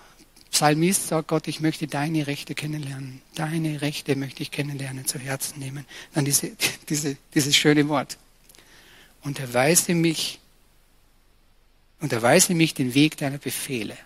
Psalmist 0.52 1.08
sagt 1.08 1.28
Gott, 1.28 1.48
ich 1.48 1.62
möchte 1.62 1.88
deine 1.88 2.28
Rechte 2.28 2.56
kennenlernen. 2.56 3.22
Deine 3.36 3.82
Rechte 3.82 4.16
möchte 4.16 4.44
ich 4.44 4.52
kennenlernen, 4.52 5.06
zu 5.06 5.20
Herzen 5.20 5.60
nehmen. 5.60 5.86
Dann 6.14 6.26
diese, 6.26 6.52
diese, 6.90 7.16
dieses 7.34 7.56
schöne 7.56 7.88
Wort. 7.88 8.18
Und 9.22 9.40
erweise 9.40 9.94
mich, 9.94 10.40
und 12.02 12.12
erweise 12.12 12.54
mich 12.54 12.74
den 12.74 12.94
Weg 12.94 13.18
deiner 13.18 13.38
Befehle. 13.38 13.98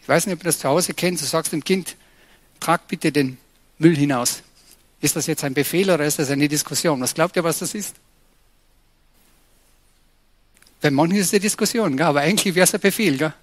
Ich 0.00 0.08
weiß 0.08 0.26
nicht, 0.26 0.34
ob 0.34 0.40
du 0.40 0.46
das 0.46 0.58
zu 0.58 0.68
Hause 0.68 0.94
kennst. 0.94 1.22
Du 1.22 1.26
sagst 1.26 1.52
dem 1.52 1.62
Kind, 1.62 1.96
trag 2.58 2.88
bitte 2.88 3.12
den 3.12 3.38
Müll 3.82 3.96
hinaus. 3.96 4.42
Ist 5.00 5.16
das 5.16 5.26
jetzt 5.26 5.42
ein 5.44 5.54
Befehl 5.54 5.90
oder 5.90 6.04
ist 6.04 6.18
das 6.18 6.30
eine 6.30 6.48
Diskussion? 6.48 7.00
Was 7.00 7.12
glaubt 7.12 7.36
ihr, 7.36 7.44
was 7.44 7.58
das 7.58 7.74
ist? 7.74 7.96
Bei 10.80 10.90
manchen 10.90 11.16
ist 11.16 11.26
es 11.26 11.32
eine 11.32 11.40
Diskussion, 11.40 11.96
gell? 11.96 12.06
aber 12.06 12.20
eigentlich 12.20 12.54
wäre 12.54 12.64
es 12.64 12.74
ein 12.74 12.80
Befehl. 12.80 13.18
Gell? 13.18 13.34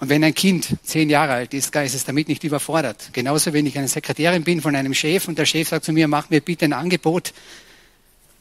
Und 0.00 0.08
wenn 0.08 0.22
ein 0.22 0.34
Kind 0.34 0.76
zehn 0.82 1.08
Jahre 1.08 1.32
alt 1.32 1.54
ist, 1.54 1.74
ist 1.74 1.94
es 1.94 2.04
damit 2.04 2.28
nicht 2.28 2.44
überfordert. 2.44 3.10
Genauso, 3.12 3.52
wenn 3.52 3.66
ich 3.66 3.78
eine 3.78 3.88
Sekretärin 3.88 4.44
bin 4.44 4.60
von 4.60 4.74
einem 4.76 4.94
Chef 4.94 5.26
und 5.28 5.38
der 5.38 5.46
Chef 5.46 5.68
sagt 5.68 5.84
zu 5.84 5.92
mir, 5.92 6.08
mach 6.08 6.30
mir 6.30 6.40
bitte 6.40 6.64
ein 6.64 6.72
Angebot, 6.72 7.32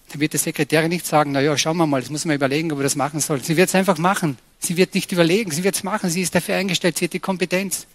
dann 0.09 0.21
wird 0.21 0.33
die 0.33 0.37
Sekretärin 0.37 0.89
nicht 0.89 1.05
sagen, 1.05 1.31
na 1.31 1.41
ja, 1.41 1.57
schauen 1.57 1.77
wir 1.77 1.85
mal, 1.85 2.01
das 2.01 2.09
muss 2.09 2.25
man 2.25 2.35
überlegen, 2.35 2.71
ob 2.71 2.79
wir 2.79 2.83
das 2.83 2.95
machen 2.95 3.19
sollen. 3.19 3.41
Sie 3.43 3.57
wird 3.57 3.69
es 3.69 3.75
einfach 3.75 3.97
machen. 3.97 4.37
Sie 4.59 4.77
wird 4.77 4.95
nicht 4.95 5.11
überlegen, 5.11 5.51
sie 5.51 5.63
wird 5.63 5.75
es 5.75 5.83
machen. 5.83 6.09
Sie 6.09 6.21
ist 6.21 6.33
dafür 6.33 6.55
eingestellt, 6.55 6.97
sie 6.97 7.05
hat 7.05 7.13
die 7.13 7.19
Kompetenz. 7.19 7.85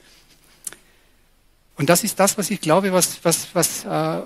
Und 1.83 1.91
das 1.91 2.05
ist 2.05 2.21
das, 2.21 2.39
was 2.39 2.49
ich 2.49 2.61
glaube, 2.61 2.93
was, 2.93 3.19
was, 3.25 3.49
was, 3.55 3.85
äh, 3.85 4.23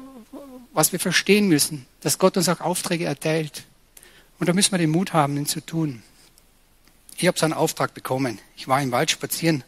was 0.74 0.92
wir 0.92 1.00
verstehen 1.00 1.48
müssen, 1.48 1.86
dass 2.02 2.18
Gott 2.18 2.36
uns 2.36 2.50
auch 2.50 2.60
Aufträge 2.60 3.06
erteilt. 3.06 3.64
Und 4.38 4.46
da 4.46 4.52
müssen 4.52 4.72
wir 4.72 4.78
den 4.78 4.90
Mut 4.90 5.14
haben, 5.14 5.38
ihn 5.38 5.46
zu 5.46 5.64
tun. 5.64 6.02
Ich 7.16 7.26
habe 7.26 7.38
so 7.38 7.46
einen 7.46 7.54
Auftrag 7.54 7.94
bekommen. 7.94 8.40
Ich 8.58 8.68
war 8.68 8.82
im 8.82 8.92
Wald 8.92 9.10
spazieren. 9.10 9.64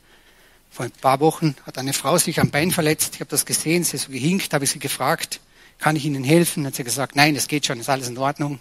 Vor 0.71 0.85
ein 0.85 0.91
paar 0.91 1.21
Wochen 1.21 1.57
hat 1.65 1.79
eine 1.79 1.95
Frau 1.95 2.19
sich 2.19 2.41
am 2.41 2.51
Bein 2.51 2.73
verletzt. 2.73 3.15
Ich 3.15 3.21
habe 3.21 3.31
das 3.31 3.47
gesehen, 3.47 3.85
sie 3.85 3.97
ist 3.97 4.03
so 4.03 4.13
gehinkt, 4.13 4.53
habe 4.53 4.65
ich 4.65 4.71
sie 4.71 4.81
gefragt, 4.81 5.41
kann 5.79 5.97
ich 5.97 6.05
Ihnen 6.05 6.25
helfen? 6.25 6.67
Hat 6.67 6.75
sie 6.75 6.85
gesagt, 6.85 7.17
nein, 7.17 7.37
das 7.37 7.49
geht 7.49 7.65
schon, 7.65 7.81
ist 7.81 7.89
alles 7.89 8.09
in 8.09 8.19
Ordnung. 8.19 8.61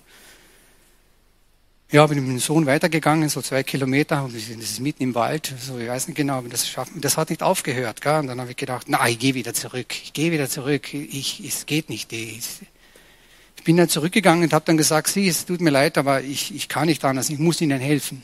Ja, 1.89 2.05
bin 2.05 2.19
mit 2.19 2.27
dem 2.27 2.39
Sohn 2.39 2.65
weitergegangen, 2.65 3.29
so 3.29 3.41
zwei 3.41 3.63
Kilometer, 3.63 4.25
und 4.25 4.35
das 4.35 4.49
ist 4.49 4.81
mitten 4.81 5.03
im 5.03 5.15
Wald, 5.15 5.53
so, 5.57 5.77
ich 5.77 5.87
weiß 5.87 6.09
nicht 6.09 6.17
genau, 6.17 6.39
aber 6.39 6.49
das 6.49 6.67
schafft, 6.67 6.91
das 6.95 7.15
hat 7.15 7.29
nicht 7.29 7.41
aufgehört, 7.41 8.01
gell? 8.01 8.19
Und 8.19 8.27
dann 8.27 8.41
habe 8.41 8.51
ich 8.51 8.57
gedacht, 8.57 8.87
na, 8.89 9.07
ich 9.07 9.17
gehe 9.17 9.35
wieder 9.35 9.53
zurück, 9.53 9.93
ich 10.03 10.11
gehe 10.11 10.33
wieder 10.33 10.49
zurück, 10.49 10.93
ich, 10.93 11.41
es 11.47 11.65
geht 11.65 11.89
nicht, 11.89 12.11
ich, 12.11 12.59
ich 13.55 13.63
bin 13.63 13.77
dann 13.77 13.87
zurückgegangen 13.87 14.43
und 14.43 14.53
habe 14.53 14.65
dann 14.65 14.75
gesagt, 14.75 15.07
Sie, 15.07 15.29
es 15.29 15.45
tut 15.45 15.61
mir 15.61 15.69
leid, 15.69 15.97
aber 15.97 16.21
ich, 16.21 16.53
ich 16.53 16.67
kann 16.67 16.87
nicht 16.87 17.05
anders, 17.05 17.29
ich 17.29 17.39
muss 17.39 17.61
Ihnen 17.61 17.79
helfen. 17.79 18.21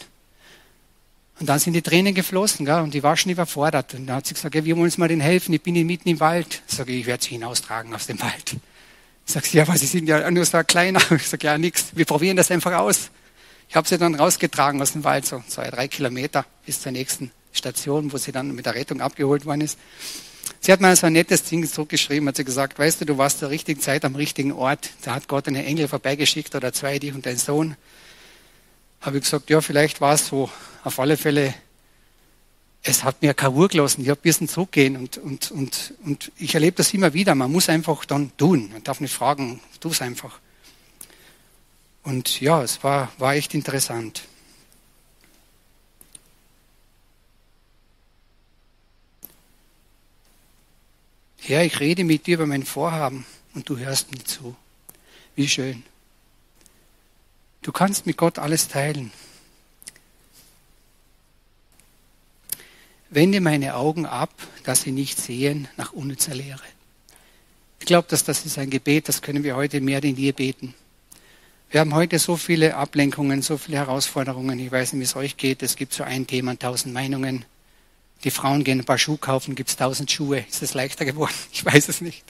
Und 1.39 1.47
dann 1.47 1.59
sind 1.59 1.71
die 1.71 1.81
Tränen 1.81 2.13
geflossen, 2.13 2.65
gell? 2.65 2.81
und 2.81 2.93
die 2.93 3.01
war 3.01 3.15
schon 3.15 3.31
überfordert. 3.31 3.93
Und 3.93 4.07
dann 4.07 4.17
hat 4.17 4.27
sie 4.27 4.33
gesagt, 4.33 4.55
ja, 4.55 4.65
wir 4.65 4.75
wollen 4.75 4.85
uns 4.85 4.97
mal 4.97 5.07
den 5.07 5.21
helfen, 5.21 5.53
ich 5.53 5.61
bin 5.61 5.73
mitten 5.87 6.09
im 6.09 6.19
Wald. 6.19 6.61
Ich 6.67 6.75
sage, 6.75 6.91
ich 6.91 7.05
werde 7.05 7.23
sie 7.23 7.31
hinaustragen 7.31 7.93
aus 7.93 8.07
dem 8.07 8.21
Wald. 8.21 8.57
Ich 9.25 9.33
sage, 9.33 9.47
ja, 9.53 9.63
aber 9.63 9.77
Sie 9.77 9.85
sind 9.85 10.07
ja 10.07 10.29
nur 10.29 10.43
so 10.43 10.57
ein 10.57 10.67
kleiner. 10.67 10.99
Ich 11.11 11.29
sage, 11.29 11.47
ja, 11.47 11.57
nix, 11.57 11.87
wir 11.95 12.05
probieren 12.05 12.35
das 12.35 12.51
einfach 12.51 12.73
aus. 12.73 13.09
Ich 13.73 13.75
habe 13.75 13.87
sie 13.87 13.97
dann 13.97 14.13
rausgetragen 14.13 14.79
aus 14.83 14.91
dem 14.91 15.03
Wald, 15.03 15.25
so 15.25 15.41
zwei, 15.47 15.67
drei 15.71 15.87
Kilometer 15.87 16.45
bis 16.63 16.79
zur 16.79 16.91
nächsten 16.91 17.31
Station, 17.51 18.13
wo 18.13 18.17
sie 18.17 18.31
dann 18.31 18.53
mit 18.53 18.67
der 18.67 18.75
Rettung 18.75 19.01
abgeholt 19.01 19.47
worden 19.47 19.61
ist. 19.61 19.79
Sie 20.59 20.71
hat 20.71 20.79
mir 20.79 20.95
so 20.95 21.07
ein 21.07 21.13
nettes 21.13 21.43
Ding 21.45 21.67
zurückgeschrieben, 21.67 22.27
hat 22.27 22.35
sie 22.35 22.43
gesagt, 22.43 22.77
weißt 22.77 23.01
du, 23.01 23.05
du 23.05 23.17
warst 23.17 23.39
zur 23.39 23.49
richtigen 23.49 23.81
Zeit 23.81 24.05
am 24.05 24.13
richtigen 24.13 24.51
Ort. 24.51 24.91
Da 25.01 25.15
hat 25.15 25.27
Gott 25.27 25.47
einen 25.47 25.65
Engel 25.65 25.87
vorbeigeschickt 25.87 26.53
oder 26.53 26.71
zwei, 26.71 26.99
dich 26.99 27.15
und 27.15 27.25
dein 27.25 27.39
Sohn 27.39 27.75
habe 29.01 29.17
ich 29.17 29.23
gesagt, 29.23 29.49
ja, 29.49 29.59
vielleicht 29.59 30.01
war 30.01 30.13
es 30.13 30.27
so. 30.27 30.51
Auf 30.83 30.99
alle 30.99 31.17
Fälle, 31.17 31.55
es 32.83 33.03
hat 33.03 33.23
mir 33.23 33.33
keine 33.33 33.55
Ruhe 33.55 33.69
gelassen. 33.69 34.03
Ich 34.03 34.09
habe 34.09 34.19
ein 34.19 34.21
bisschen 34.21 34.47
zurückgehen 34.47 34.97
und, 34.97 35.17
und, 35.17 35.49
und, 35.49 35.95
und 36.05 36.31
ich 36.37 36.53
erlebe 36.53 36.77
das 36.77 36.93
immer 36.93 37.15
wieder. 37.15 37.33
Man 37.33 37.51
muss 37.51 37.69
einfach 37.69 38.05
dann 38.05 38.37
tun. 38.37 38.69
Man 38.71 38.83
darf 38.83 38.99
nicht 38.99 39.15
fragen, 39.15 39.61
tu 39.79 39.89
es 39.89 39.99
einfach. 40.03 40.42
Und 42.03 42.41
ja, 42.41 42.61
es 42.61 42.83
war, 42.83 43.11
war 43.17 43.35
echt 43.35 43.53
interessant. 43.53 44.23
Herr, 51.39 51.65
ich 51.65 51.79
rede 51.79 52.03
mit 52.03 52.25
dir 52.25 52.35
über 52.35 52.45
mein 52.45 52.63
Vorhaben 52.63 53.25
und 53.53 53.67
du 53.67 53.77
hörst 53.77 54.11
mir 54.11 54.23
zu. 54.23 54.55
Wie 55.35 55.47
schön. 55.47 55.83
Du 57.61 57.71
kannst 57.71 58.05
mit 58.05 58.17
Gott 58.17 58.39
alles 58.39 58.67
teilen. 58.67 59.11
Wende 63.09 63.41
meine 63.41 63.75
Augen 63.75 64.05
ab, 64.05 64.31
dass 64.63 64.81
sie 64.81 64.91
nicht 64.91 65.19
sehen 65.19 65.67
nach 65.77 65.93
unnützer 65.93 66.33
Lehre. 66.33 66.63
Ich 67.79 67.85
glaube, 67.85 68.07
dass 68.09 68.23
das 68.23 68.45
ist 68.45 68.57
ein 68.57 68.69
Gebet, 68.69 69.07
das 69.07 69.21
können 69.21 69.43
wir 69.43 69.55
heute 69.55 69.81
mehr 69.81 70.01
denn 70.01 70.15
je 70.15 70.31
beten. 70.31 70.73
Wir 71.73 71.79
haben 71.79 71.95
heute 71.95 72.19
so 72.19 72.37
viele 72.37 72.75
Ablenkungen, 72.75 73.41
so 73.41 73.57
viele 73.57 73.77
Herausforderungen. 73.77 74.59
Ich 74.59 74.71
weiß 74.71 74.93
nicht, 74.93 74.99
wie 74.99 75.05
es 75.05 75.15
euch 75.15 75.37
geht. 75.37 75.63
Es 75.63 75.75
gibt 75.75 75.91
so 75.91 76.03
ein 76.03 76.27
Thema, 76.27 76.55
tausend 76.55 76.93
Meinungen. 76.93 77.45
Die 78.23 78.29
Frauen 78.29 78.63
gehen 78.63 78.77
ein 78.77 78.85
paar 78.85 78.99
Schuhe 78.99 79.17
kaufen, 79.17 79.55
gibt 79.55 79.69
es 79.69 79.75
tausend 79.75 80.11
Schuhe. 80.11 80.45
Ist 80.47 80.61
es 80.61 80.75
leichter 80.75 81.03
geworden? 81.03 81.33
Ich 81.51 81.65
weiß 81.65 81.89
es 81.89 81.99
nicht 81.99 82.23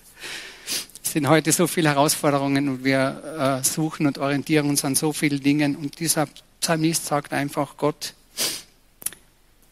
sind 1.03 1.27
heute 1.27 1.51
so 1.51 1.67
viele 1.67 1.89
Herausforderungen 1.89 2.69
und 2.69 2.83
wir 2.83 3.59
äh, 3.61 3.63
suchen 3.63 4.07
und 4.07 4.17
orientieren 4.17 4.67
uns 4.67 4.83
an 4.83 4.95
so 4.95 5.13
vielen 5.13 5.41
Dingen. 5.41 5.75
Und 5.75 5.99
dieser 5.99 6.27
Psalmist 6.59 7.05
sagt 7.05 7.33
einfach, 7.33 7.77
Gott, 7.77 8.15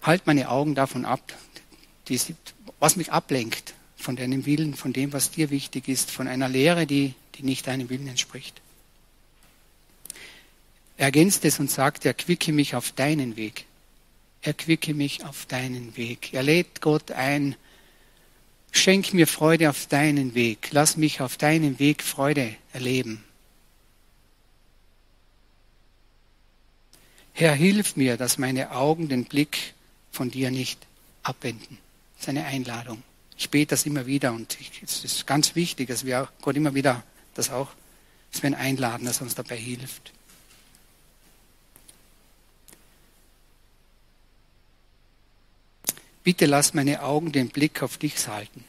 halt 0.03 0.27
meine 0.27 0.49
Augen 0.49 0.75
davon 0.75 1.03
ab, 1.03 1.33
die, 2.09 2.19
was 2.79 2.95
mich 2.97 3.11
ablenkt 3.11 3.73
von 3.95 4.17
deinem 4.17 4.45
Willen, 4.45 4.75
von 4.75 4.93
dem, 4.93 5.13
was 5.13 5.31
dir 5.31 5.49
wichtig 5.49 5.87
ist, 5.87 6.11
von 6.11 6.27
einer 6.27 6.49
Lehre, 6.49 6.85
die, 6.85 7.15
die 7.35 7.43
nicht 7.43 7.65
deinem 7.65 7.89
Willen 7.89 8.09
entspricht. 8.09 8.61
Er 11.01 11.05
ergänzt 11.05 11.43
es 11.45 11.59
und 11.59 11.71
sagt, 11.71 12.05
erquicke 12.05 12.53
mich 12.53 12.75
auf 12.75 12.91
deinen 12.91 13.35
Weg. 13.35 13.65
Erquicke 14.43 14.93
mich 14.93 15.25
auf 15.25 15.47
deinen 15.47 15.97
Weg. 15.97 16.31
Er 16.31 16.43
lädt 16.43 16.79
Gott 16.79 17.09
ein, 17.09 17.55
Schenk 18.71 19.11
mir 19.11 19.25
Freude 19.25 19.71
auf 19.71 19.87
deinen 19.87 20.35
Weg. 20.35 20.67
Lass 20.69 20.97
mich 20.97 21.19
auf 21.19 21.37
deinem 21.37 21.79
Weg 21.79 22.03
Freude 22.03 22.55
erleben. 22.71 23.23
Herr, 27.33 27.55
hilf 27.55 27.95
mir, 27.95 28.15
dass 28.15 28.37
meine 28.37 28.69
Augen 28.69 29.09
den 29.09 29.25
Blick 29.25 29.73
von 30.11 30.29
dir 30.29 30.51
nicht 30.51 30.85
abwenden. 31.23 31.79
Das 32.13 32.25
ist 32.25 32.29
eine 32.29 32.45
Einladung. 32.45 33.01
Ich 33.39 33.49
bete 33.49 33.71
das 33.71 33.87
immer 33.87 34.05
wieder 34.05 34.33
und 34.33 34.55
es 34.83 35.03
ist 35.03 35.25
ganz 35.25 35.55
wichtig, 35.55 35.87
dass 35.87 36.05
wir 36.05 36.29
Gott 36.41 36.55
immer 36.55 36.75
wieder 36.75 37.01
das 37.33 37.49
auch, 37.49 37.71
dass 38.31 38.43
wir 38.43 38.51
ihn 38.51 38.55
einladen, 38.55 39.05
dass 39.05 39.19
er 39.19 39.23
uns 39.23 39.33
dabei 39.33 39.57
hilft. 39.57 40.13
Bitte 46.23 46.45
lass 46.45 46.73
meine 46.73 47.01
Augen 47.03 47.31
den 47.31 47.49
Blick 47.49 47.81
auf 47.81 47.97
dich 47.97 48.27
halten. 48.27 48.63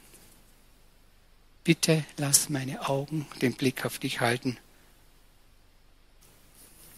Bitte 1.63 2.03
lass 2.17 2.49
meine 2.49 2.89
Augen 2.89 3.27
den 3.41 3.53
Blick 3.53 3.85
auf 3.85 3.99
dich 3.99 4.19
halten. 4.19 4.57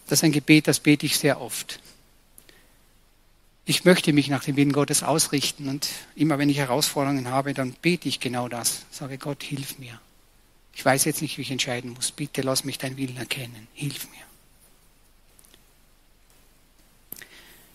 Das 0.06 0.20
ist 0.20 0.24
ein 0.24 0.32
Gebet, 0.32 0.68
das 0.68 0.80
bete 0.80 1.06
ich 1.06 1.18
sehr 1.18 1.40
oft. 1.40 1.80
Ich 3.64 3.84
möchte 3.84 4.12
mich 4.12 4.28
nach 4.28 4.44
dem 4.44 4.56
Willen 4.56 4.72
Gottes 4.72 5.02
ausrichten 5.02 5.68
und 5.68 5.88
immer 6.14 6.38
wenn 6.38 6.48
ich 6.48 6.58
Herausforderungen 6.58 7.28
habe, 7.28 7.52
dann 7.52 7.72
bete 7.72 8.08
ich 8.08 8.20
genau 8.20 8.48
das. 8.48 8.86
Sage 8.92 9.18
Gott, 9.18 9.42
hilf 9.42 9.78
mir. 9.78 10.00
Ich 10.72 10.84
weiß 10.84 11.04
jetzt 11.04 11.22
nicht, 11.22 11.36
wie 11.36 11.42
ich 11.42 11.50
entscheiden 11.50 11.92
muss. 11.92 12.12
Bitte 12.12 12.42
lass 12.42 12.64
mich 12.64 12.78
deinen 12.78 12.96
Willen 12.96 13.16
erkennen. 13.16 13.66
Hilf 13.74 14.08
mir. 14.10 14.20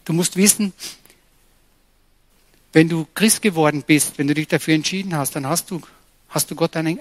Du 0.06 0.14
musst 0.14 0.38
wissen, 0.38 0.72
wenn 2.74 2.90
du 2.90 3.06
Christ 3.14 3.42
geworden 3.42 3.84
bist, 3.86 4.18
wenn 4.18 4.28
du 4.28 4.34
dich 4.34 4.48
dafür 4.48 4.76
entschieden 4.76 5.16
hast, 5.16 5.36
dann 5.36 5.48
hast 5.48 5.72
du, 5.72 5.82
hast 6.30 6.50
du 6.52 6.56
Gott 6.56 6.76
einen, 6.76 7.00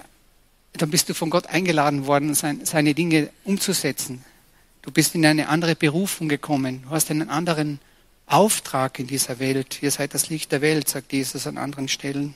dann 0.73 0.89
bist 0.89 1.09
du 1.09 1.13
von 1.13 1.29
Gott 1.29 1.47
eingeladen 1.47 2.05
worden, 2.05 2.33
seine 2.33 2.93
Dinge 2.93 3.29
umzusetzen. 3.43 4.23
Du 4.81 4.91
bist 4.91 5.15
in 5.15 5.25
eine 5.25 5.47
andere 5.47 5.75
Berufung 5.75 6.27
gekommen. 6.27 6.83
Du 6.83 6.89
hast 6.89 7.11
einen 7.11 7.29
anderen 7.29 7.79
Auftrag 8.25 8.97
in 8.99 9.07
dieser 9.07 9.39
Welt. 9.39 9.81
Ihr 9.81 9.91
seid 9.91 10.13
das 10.13 10.29
Licht 10.29 10.51
der 10.51 10.61
Welt, 10.61 10.89
sagt 10.89 11.13
Jesus 11.13 11.45
an 11.47 11.57
anderen 11.57 11.87
Stellen. 11.87 12.35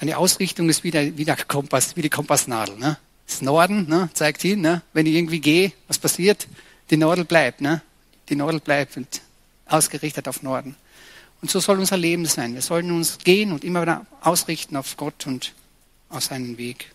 Eine 0.00 0.18
Ausrichtung 0.18 0.68
ist 0.68 0.84
wie 0.84 0.90
der, 0.90 1.16
wie 1.16 1.24
der 1.24 1.36
Kompass, 1.36 1.96
wie 1.96 2.02
die 2.02 2.10
Kompassnadel. 2.10 2.76
Ne? 2.76 2.98
Das 3.26 3.42
Norden 3.42 3.88
ne, 3.88 4.10
zeigt 4.12 4.42
hin, 4.42 4.60
ne? 4.60 4.82
wenn 4.92 5.06
ich 5.06 5.14
irgendwie 5.14 5.40
gehe, 5.40 5.72
was 5.88 5.98
passiert? 5.98 6.46
Die 6.90 6.96
Nadel 6.96 7.24
bleibt. 7.24 7.60
Ne? 7.60 7.82
Die 8.28 8.36
Nadel 8.36 8.60
bleibt. 8.60 8.96
Und 8.96 9.20
ausgerichtet 9.68 10.28
auf 10.28 10.42
Norden. 10.42 10.76
Und 11.40 11.50
so 11.50 11.60
soll 11.60 11.78
unser 11.78 11.96
Leben 11.96 12.26
sein. 12.26 12.54
Wir 12.54 12.62
sollen 12.62 12.90
uns 12.90 13.18
gehen 13.18 13.52
und 13.52 13.64
immer 13.64 13.82
wieder 13.82 14.06
ausrichten 14.20 14.76
auf 14.76 14.96
Gott 14.96 15.26
und 15.26 15.54
auf 16.08 16.24
seinen 16.24 16.58
Weg. 16.58 16.92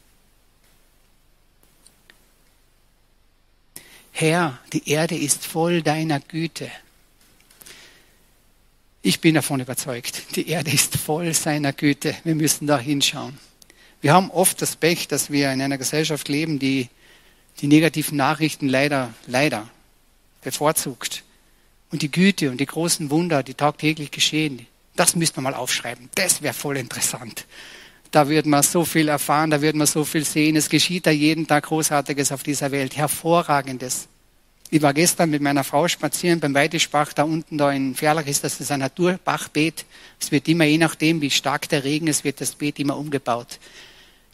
Herr, 4.12 4.60
die 4.74 4.90
Erde 4.90 5.18
ist 5.18 5.46
voll 5.46 5.82
deiner 5.82 6.20
Güte. 6.20 6.70
Ich 9.02 9.20
bin 9.20 9.36
davon 9.36 9.60
überzeugt, 9.60 10.36
die 10.36 10.48
Erde 10.50 10.72
ist 10.72 10.98
voll 10.98 11.34
seiner 11.34 11.74
Güte. 11.74 12.16
Wir 12.24 12.36
müssen 12.36 12.68
da 12.68 12.78
hinschauen. 12.78 13.38
Wir 14.02 14.14
haben 14.14 14.30
oft 14.32 14.62
das 14.62 14.76
Pech, 14.76 15.08
dass 15.08 15.32
wir 15.32 15.52
in 15.52 15.62
einer 15.62 15.78
Gesellschaft 15.78 16.28
leben, 16.28 16.60
die 16.60 16.90
die 17.62 17.68
negativen 17.68 18.18
Nachrichten 18.18 18.68
leider, 18.68 19.14
leider 19.28 19.70
bevorzugt 20.42 21.24
und 21.94 22.02
die 22.02 22.12
Güte 22.12 22.50
und 22.50 22.60
die 22.60 22.66
großen 22.66 23.12
Wunder, 23.12 23.44
die 23.44 23.54
tagtäglich 23.54 24.10
geschehen, 24.10 24.66
Das 24.96 25.16
müsste 25.16 25.42
man 25.42 25.54
mal 25.54 25.58
aufschreiben. 25.58 26.10
Das 26.16 26.42
wäre 26.42 26.54
voll 26.54 26.78
interessant. 26.78 27.46
Da 28.12 28.30
wird 28.30 28.46
man 28.48 28.62
so 28.64 28.84
viel 28.84 29.08
erfahren, 29.08 29.50
da 29.52 29.62
wird 29.62 29.76
man 29.76 29.88
so 29.88 30.04
viel 30.04 30.24
sehen. 30.24 30.56
Es 30.56 30.70
geschieht 30.70 31.06
da 31.06 31.12
jeden 31.12 31.48
Tag 31.48 31.66
Großartiges 31.66 32.32
auf 32.32 32.44
dieser 32.44 32.72
Welt, 32.72 32.96
Hervorragendes. 32.96 34.08
Ich 34.72 34.82
war 34.82 34.94
gestern 34.94 35.30
mit 35.30 35.42
meiner 35.42 35.64
Frau 35.64 35.88
spazieren 35.88 36.40
beim 36.40 36.56
Weidesbach, 36.56 37.14
da 37.14 37.24
unten 37.24 37.60
da 37.60 37.72
in 37.72 37.94
Ferlach 37.94 38.26
ist 38.26 38.44
das 38.44 38.72
ein 38.72 38.80
Naturbachbeet. 38.80 39.86
Es 40.20 40.32
wird 40.32 40.48
immer, 40.48 40.66
je 40.66 40.80
nachdem 40.80 41.22
wie 41.22 41.30
stark 41.30 41.70
der 41.70 41.84
Regen 41.84 42.08
ist, 42.08 42.24
wird 42.24 42.42
das 42.42 42.56
Beet 42.56 42.80
immer 42.80 42.98
umgebaut. 42.98 43.60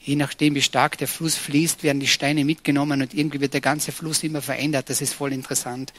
Je 0.09 0.15
nachdem, 0.15 0.55
wie 0.55 0.61
stark 0.63 0.97
der 0.97 1.07
Fluss 1.07 1.35
fließt, 1.35 1.83
werden 1.83 1.99
die 1.99 2.07
Steine 2.07 2.43
mitgenommen 2.43 2.99
und 3.03 3.13
irgendwie 3.13 3.41
wird 3.41 3.53
der 3.53 3.61
ganze 3.61 3.91
Fluss 3.91 4.23
immer 4.23 4.41
verändert. 4.41 4.89
Das 4.89 5.01
ist 5.01 5.13
voll 5.13 5.31
interessant. 5.31 5.93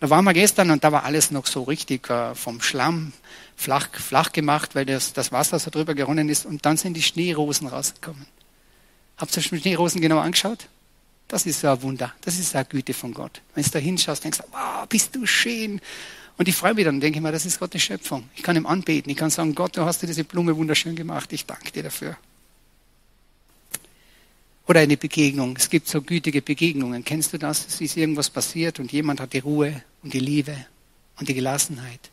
Da 0.00 0.10
waren 0.10 0.22
wir 0.26 0.34
gestern 0.34 0.70
und 0.70 0.84
da 0.84 0.92
war 0.92 1.04
alles 1.04 1.30
noch 1.30 1.46
so 1.46 1.62
richtig 1.62 2.10
äh, 2.10 2.34
vom 2.34 2.60
Schlamm 2.60 3.14
flach, 3.56 3.88
flach 3.94 4.32
gemacht, 4.32 4.74
weil 4.74 4.84
das, 4.84 5.14
das 5.14 5.32
Wasser 5.32 5.58
so 5.58 5.70
drüber 5.70 5.94
geronnen 5.94 6.28
ist. 6.28 6.44
Und 6.44 6.66
dann 6.66 6.76
sind 6.76 6.92
die 6.92 7.02
Schneerosen 7.02 7.66
rausgekommen. 7.66 8.26
Habt 9.16 9.34
ihr 9.34 9.42
schon 9.42 9.58
Schneerosen 9.58 10.02
genau 10.02 10.18
angeschaut? 10.18 10.68
Das 11.28 11.46
ist 11.46 11.60
so 11.60 11.68
ein 11.68 11.80
Wunder. 11.80 12.12
Das 12.20 12.38
ist 12.38 12.54
eine 12.54 12.66
Güte 12.66 12.92
von 12.92 13.14
Gott. 13.14 13.40
Wenn 13.54 13.64
du 13.64 13.70
da 13.70 13.78
hinschaust, 13.78 14.24
denkst 14.24 14.40
du, 14.40 14.44
wow, 14.50 14.86
bist 14.86 15.16
du 15.16 15.24
schön. 15.24 15.80
Und 16.36 16.48
ich 16.48 16.54
freue 16.54 16.74
mich 16.74 16.84
dann, 16.84 17.00
denke 17.00 17.18
ich 17.18 17.22
mir, 17.22 17.32
das 17.32 17.46
ist 17.46 17.58
Gottes 17.58 17.82
Schöpfung. 17.82 18.28
Ich 18.36 18.42
kann 18.42 18.56
ihm 18.56 18.66
anbeten. 18.66 19.10
Ich 19.10 19.16
kann 19.16 19.30
sagen, 19.30 19.54
Gott, 19.54 19.74
du 19.78 19.86
hast 19.86 20.02
dir 20.02 20.06
diese 20.06 20.24
Blume 20.24 20.54
wunderschön 20.54 20.96
gemacht. 20.96 21.32
Ich 21.32 21.46
danke 21.46 21.72
dir 21.72 21.84
dafür. 21.84 22.18
Oder 24.66 24.80
eine 24.80 24.96
Begegnung. 24.96 25.56
Es 25.56 25.68
gibt 25.68 25.88
so 25.88 26.00
gütige 26.00 26.40
Begegnungen. 26.40 27.04
Kennst 27.04 27.32
du 27.32 27.38
das? 27.38 27.66
Es 27.66 27.80
ist 27.80 27.96
irgendwas 27.96 28.30
passiert 28.30 28.80
und 28.80 28.92
jemand 28.92 29.20
hat 29.20 29.32
die 29.34 29.40
Ruhe 29.40 29.82
und 30.02 30.14
die 30.14 30.20
Liebe 30.20 30.56
und 31.18 31.28
die 31.28 31.34
Gelassenheit 31.34 32.10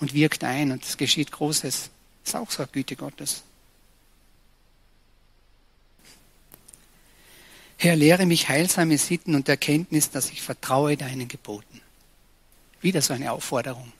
und 0.00 0.12
wirkt 0.14 0.44
ein 0.44 0.72
und 0.72 0.84
es 0.84 0.96
geschieht 0.96 1.32
Großes. 1.32 1.90
Das 2.22 2.34
ist 2.34 2.36
auch 2.36 2.50
so 2.50 2.62
eine 2.62 2.72
Güte 2.72 2.96
Gottes. 2.96 3.42
Herr, 7.78 7.96
lehre 7.96 8.26
mich 8.26 8.48
heilsame 8.48 8.98
Sitten 8.98 9.34
und 9.34 9.48
Erkenntnis, 9.48 10.10
dass 10.10 10.30
ich 10.30 10.42
vertraue 10.42 10.96
deinen 10.96 11.28
Geboten. 11.28 11.80
Wieder 12.80 13.02
so 13.02 13.12
eine 13.12 13.32
Aufforderung. 13.32 13.92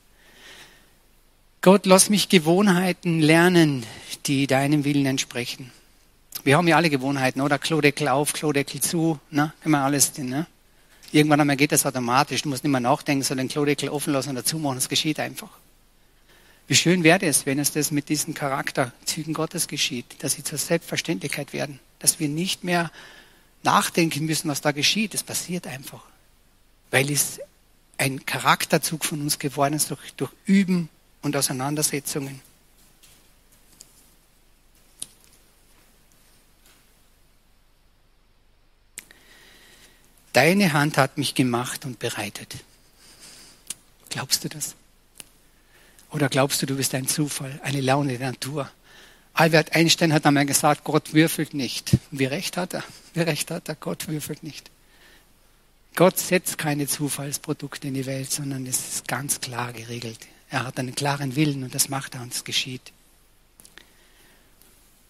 Gott, 1.61 1.85
lass 1.85 2.11
mich 2.11 2.29
Gewohnheiten 2.29 3.21
lernen, 3.21 3.85
die 4.27 4.47
deinem 4.47 4.85
Willen 4.85 5.07
entsprechen. 5.07 5.73
Wir 6.47 6.57
haben 6.57 6.69
ja 6.69 6.77
alle 6.77 6.91
Gewohnheiten, 6.91 7.41
oder? 7.41 7.59
Klodeckel 7.59 8.07
auf, 8.07 8.33
Klodeckel 8.33 8.81
zu, 8.81 9.19
ne? 9.33 9.53
Immer 9.65 9.81
alles, 9.81 10.17
ne? 10.17 10.47
Irgendwann 11.11 11.41
einmal 11.41 11.57
geht 11.57 11.73
das 11.73 11.85
automatisch. 11.85 12.43
Du 12.43 12.49
musst 12.49 12.63
nicht 12.63 12.71
mehr 12.71 12.81
nachdenken, 12.81 13.25
sondern 13.25 13.49
den 13.49 13.53
Klodeckel 13.53 13.89
offen 13.89 14.13
lassen 14.13 14.29
und 14.29 14.37
dazu 14.37 14.57
machen. 14.61 14.79
Es 14.79 14.89
geschieht 14.89 15.19
einfach. 15.19 15.51
Wie 16.69 16.77
schön 16.77 17.03
wäre 17.03 17.27
es, 17.27 17.47
wenn 17.47 17.59
es 17.59 17.73
das 17.73 17.91
mit 17.91 18.09
diesen 18.09 18.33
Charakterzügen 18.35 19.35
Gottes 19.35 19.67
geschieht, 19.67 20.23
dass 20.23 20.35
sie 20.35 20.45
zur 20.45 20.59
Selbstverständlichkeit 20.59 21.53
werden, 21.53 21.81
dass 21.99 22.21
wir 22.21 22.29
nicht 22.29 22.63
mehr 22.63 22.93
nachdenken 23.65 24.27
müssen, 24.27 24.49
was 24.49 24.61
da 24.61 24.71
geschieht. 24.71 25.15
Es 25.15 25.25
passiert 25.25 25.67
einfach, 25.67 26.05
weil 26.93 27.11
es 27.11 27.41
ein 27.99 28.25
Charakterzug 28.25 29.05
von 29.05 29.21
uns 29.21 29.41
geworden 29.41 29.75
ist 29.75 29.91
durch, 29.91 30.15
durch 30.17 30.31
Üben 30.45 30.91
und 31.23 31.37
Auseinandersetzungen. 31.37 32.41
Deine 40.37 40.75
Hand 40.75 40.99
hat 40.99 41.17
mich 41.17 41.35
gemacht 41.35 41.87
und 41.87 41.99
bereitet. 41.99 42.57
Glaubst 44.11 44.45
du 44.45 44.51
das? 44.51 44.75
Oder 46.11 46.29
glaubst 46.29 46.61
du, 46.61 46.67
du 46.67 46.77
bist 46.77 46.95
ein 46.95 47.09
Zufall, 47.09 47.59
eine 47.63 47.81
Laune 47.81 48.19
der 48.19 48.33
Natur? 48.33 48.71
Albert 49.33 49.75
Einstein 49.75 50.13
hat 50.13 50.27
einmal 50.27 50.45
gesagt, 50.45 50.85
Gott 50.85 51.15
würfelt 51.15 51.55
nicht. 51.55 51.97
wie 52.11 52.27
recht 52.27 52.59
hat 52.59 52.75
er? 52.75 52.85
Wie 53.15 53.21
recht 53.21 53.51
hat 53.51 53.71
er? 53.71 53.77
Gott 53.77 54.09
würfelt 54.09 54.43
nicht. 54.43 54.71
Gott 55.95 56.19
setzt 56.19 56.59
keine 56.59 56.87
Zufallsprodukte 56.87 57.89
in 57.89 57.95
die 57.95 58.05
Welt, 58.05 58.31
sondern 58.31 58.67
es 58.67 58.97
ist 58.97 59.09
ganz 59.09 59.41
klar 59.41 59.73
geregelt. 59.73 60.19
Er 60.51 60.67
hat 60.67 60.79
einen 60.79 60.95
klaren 60.95 61.35
Willen 61.35 61.63
und 61.63 61.75
das 61.75 61.89
macht 61.89 62.15
er 62.15 62.21
und 62.21 62.35
es 62.35 62.45
geschieht. 62.45 62.93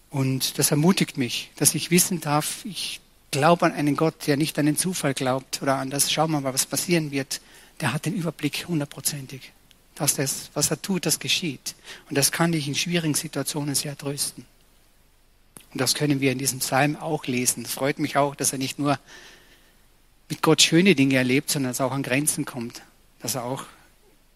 Und 0.09 0.57
das 0.57 0.71
ermutigt 0.71 1.17
mich, 1.17 1.51
dass 1.57 1.75
ich 1.75 1.91
wissen 1.91 2.21
darf, 2.21 2.63
ich 2.63 3.01
Glaub 3.31 3.61
an 3.63 3.73
einen 3.73 3.95
Gott, 3.95 4.27
der 4.27 4.37
nicht 4.37 4.57
an 4.57 4.65
den 4.65 4.77
Zufall 4.77 5.13
glaubt 5.13 5.61
oder 5.61 5.77
an 5.77 5.89
das, 5.89 6.11
schauen 6.11 6.31
wir 6.31 6.41
mal, 6.41 6.53
was 6.53 6.65
passieren 6.65 7.11
wird, 7.11 7.41
der 7.81 7.93
hat 7.93 8.05
den 8.05 8.13
Überblick 8.13 8.67
hundertprozentig. 8.67 9.51
Dass 9.95 10.15
das, 10.15 10.51
was 10.53 10.71
er 10.71 10.81
tut, 10.81 11.05
das 11.05 11.19
geschieht. 11.19 11.75
Und 12.09 12.17
das 12.17 12.31
kann 12.31 12.51
dich 12.51 12.67
in 12.67 12.75
schwierigen 12.75 13.15
Situationen 13.15 13.75
sehr 13.75 13.97
trösten. 13.97 14.45
Und 15.73 15.81
das 15.81 15.95
können 15.95 16.21
wir 16.21 16.31
in 16.31 16.37
diesem 16.37 16.59
Psalm 16.59 16.95
auch 16.95 17.25
lesen. 17.25 17.65
Es 17.65 17.73
freut 17.73 17.99
mich 17.99 18.15
auch, 18.15 18.35
dass 18.35 18.53
er 18.53 18.59
nicht 18.59 18.79
nur 18.79 18.99
mit 20.29 20.41
Gott 20.41 20.61
schöne 20.61 20.95
Dinge 20.95 21.15
erlebt, 21.15 21.49
sondern 21.49 21.71
dass 21.71 21.79
er 21.79 21.87
auch 21.87 21.91
an 21.91 22.03
Grenzen 22.03 22.45
kommt. 22.45 22.81
Dass 23.19 23.35
er 23.35 23.43
auch 23.43 23.65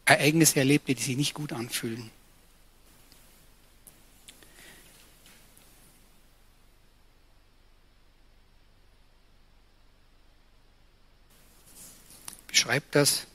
Ereignisse 0.05 0.59
erlebt, 0.59 0.87
die 0.87 0.95
sich 0.95 1.17
nicht 1.17 1.33
gut 1.33 1.53
anfühlen. 1.53 2.09
Beschreibt 12.61 12.93
das. 12.93 13.25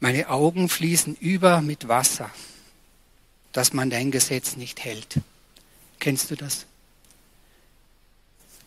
Meine 0.00 0.28
Augen 0.28 0.68
fließen 0.68 1.16
über 1.16 1.62
mit 1.62 1.88
Wasser, 1.88 2.30
dass 3.52 3.72
man 3.72 3.88
dein 3.88 4.10
Gesetz 4.10 4.56
nicht 4.56 4.84
hält. 4.84 5.18
Kennst 5.98 6.30
du 6.30 6.36
das? 6.36 6.66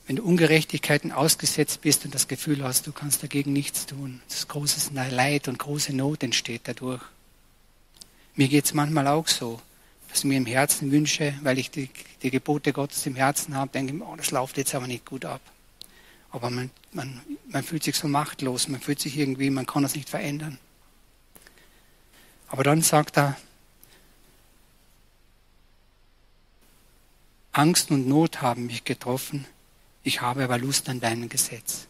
Wenn 0.08 0.16
du 0.16 0.24
Ungerechtigkeiten 0.24 1.12
ausgesetzt 1.12 1.82
bist 1.82 2.04
und 2.04 2.16
das 2.16 2.28
Gefühl 2.28 2.64
hast, 2.64 2.88
du 2.88 2.92
kannst 2.92 3.22
dagegen 3.22 3.54
nichts 3.54 3.86
tun, 3.86 4.20
das 4.28 4.48
großes 4.48 4.90
Leid 4.94 5.48
und 5.48 5.60
große 5.60 5.94
Not 5.96 6.24
entsteht 6.24 6.62
dadurch. 6.64 7.04
Mir 8.36 8.48
geht 8.48 8.66
es 8.66 8.74
manchmal 8.74 9.08
auch 9.10 9.28
so, 9.28 9.62
dass 10.10 10.20
ich 10.20 10.26
mir 10.26 10.38
im 10.38 10.48
Herzen 10.48 10.92
wünsche, 10.92 11.36
weil 11.44 11.60
ich 11.60 11.70
die, 11.70 11.92
die 12.24 12.32
Gebote 12.32 12.74
Gottes 12.74 13.06
im 13.06 13.16
Herzen 13.16 13.56
habe, 13.56 13.72
denke, 13.72 14.04
oh, 14.04 14.16
das 14.16 14.32
läuft 14.32 14.58
jetzt 14.58 14.74
aber 14.74 14.88
nicht 14.88 15.06
gut 15.06 15.24
ab. 15.24 15.42
Aber 16.32 16.50
man, 16.50 16.72
man, 16.94 17.22
man 17.50 17.64
fühlt 17.64 17.84
sich 17.84 17.96
so 17.96 18.08
machtlos, 18.08 18.68
man 18.68 18.80
fühlt 18.82 19.00
sich 19.00 19.18
irgendwie, 19.18 19.50
man 19.50 19.66
kann 19.66 19.84
das 19.84 19.96
nicht 19.96 20.10
verändern. 20.10 20.58
Aber 22.48 22.64
dann 22.64 22.82
sagt 22.82 23.18
er, 23.18 23.38
Angst 27.52 27.92
und 27.92 28.08
Not 28.08 28.42
haben 28.42 28.68
mich 28.68 28.86
getroffen, 28.86 29.46
ich 30.04 30.22
habe 30.22 30.44
aber 30.44 30.58
Lust 30.58 30.88
an 30.90 31.02
deinem 31.02 31.28
Gesetz. 31.30 31.88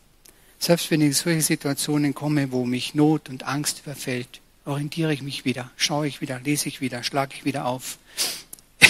Selbst 0.60 0.92
wenn 0.92 1.02
ich 1.02 1.08
in 1.08 1.14
solche 1.14 1.42
Situationen 1.42 2.14
komme, 2.14 2.52
wo 2.52 2.66
mich 2.66 2.94
Not 2.94 3.30
und 3.30 3.44
Angst 3.44 3.82
überfällt, 3.86 4.42
orientiere 4.66 5.14
ich 5.14 5.22
mich 5.22 5.46
wieder, 5.46 5.72
schaue 5.76 6.08
ich 6.08 6.22
wieder, 6.22 6.40
lese 6.40 6.68
ich 6.68 6.82
wieder, 6.82 7.04
schlage 7.04 7.36
ich 7.36 7.46
wieder 7.46 7.66
auf. 7.66 7.98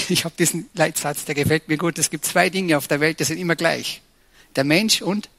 Ich 0.09 0.25
habe 0.25 0.35
diesen 0.37 0.69
Leitsatz, 0.73 1.25
der 1.25 1.35
gefällt 1.35 1.67
mir 1.67 1.77
gut. 1.77 1.97
Es 1.97 2.09
gibt 2.09 2.25
zwei 2.25 2.49
Dinge 2.49 2.77
auf 2.77 2.87
der 2.87 2.99
Welt, 2.99 3.19
die 3.19 3.23
sind 3.23 3.37
immer 3.37 3.55
gleich. 3.55 4.01
Der 4.55 4.63
Mensch 4.63 5.01
und 5.01 5.29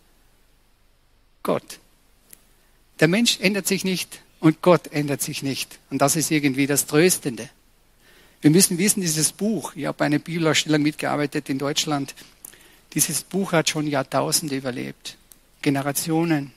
Gott. 1.42 1.78
Der 3.00 3.08
Mensch 3.08 3.40
ändert 3.40 3.66
sich 3.66 3.84
nicht 3.84 4.20
und 4.40 4.62
Gott 4.62 4.88
ändert 4.92 5.22
sich 5.22 5.42
nicht. 5.42 5.78
Und 5.90 5.98
das 5.98 6.16
ist 6.16 6.30
irgendwie 6.30 6.66
das 6.66 6.86
Tröstende. 6.86 7.48
Wir 8.40 8.50
müssen 8.50 8.78
wissen, 8.78 9.00
dieses 9.00 9.32
Buch, 9.32 9.74
ich 9.76 9.86
habe 9.86 9.98
bei 9.98 10.06
einer 10.06 10.18
Bibelausstellung 10.18 10.82
mitgearbeitet 10.82 11.48
in 11.48 11.58
Deutschland, 11.58 12.14
dieses 12.92 13.22
Buch 13.22 13.52
hat 13.52 13.70
schon 13.70 13.86
Jahrtausende 13.86 14.56
überlebt, 14.56 15.16
Generationen, 15.62 16.52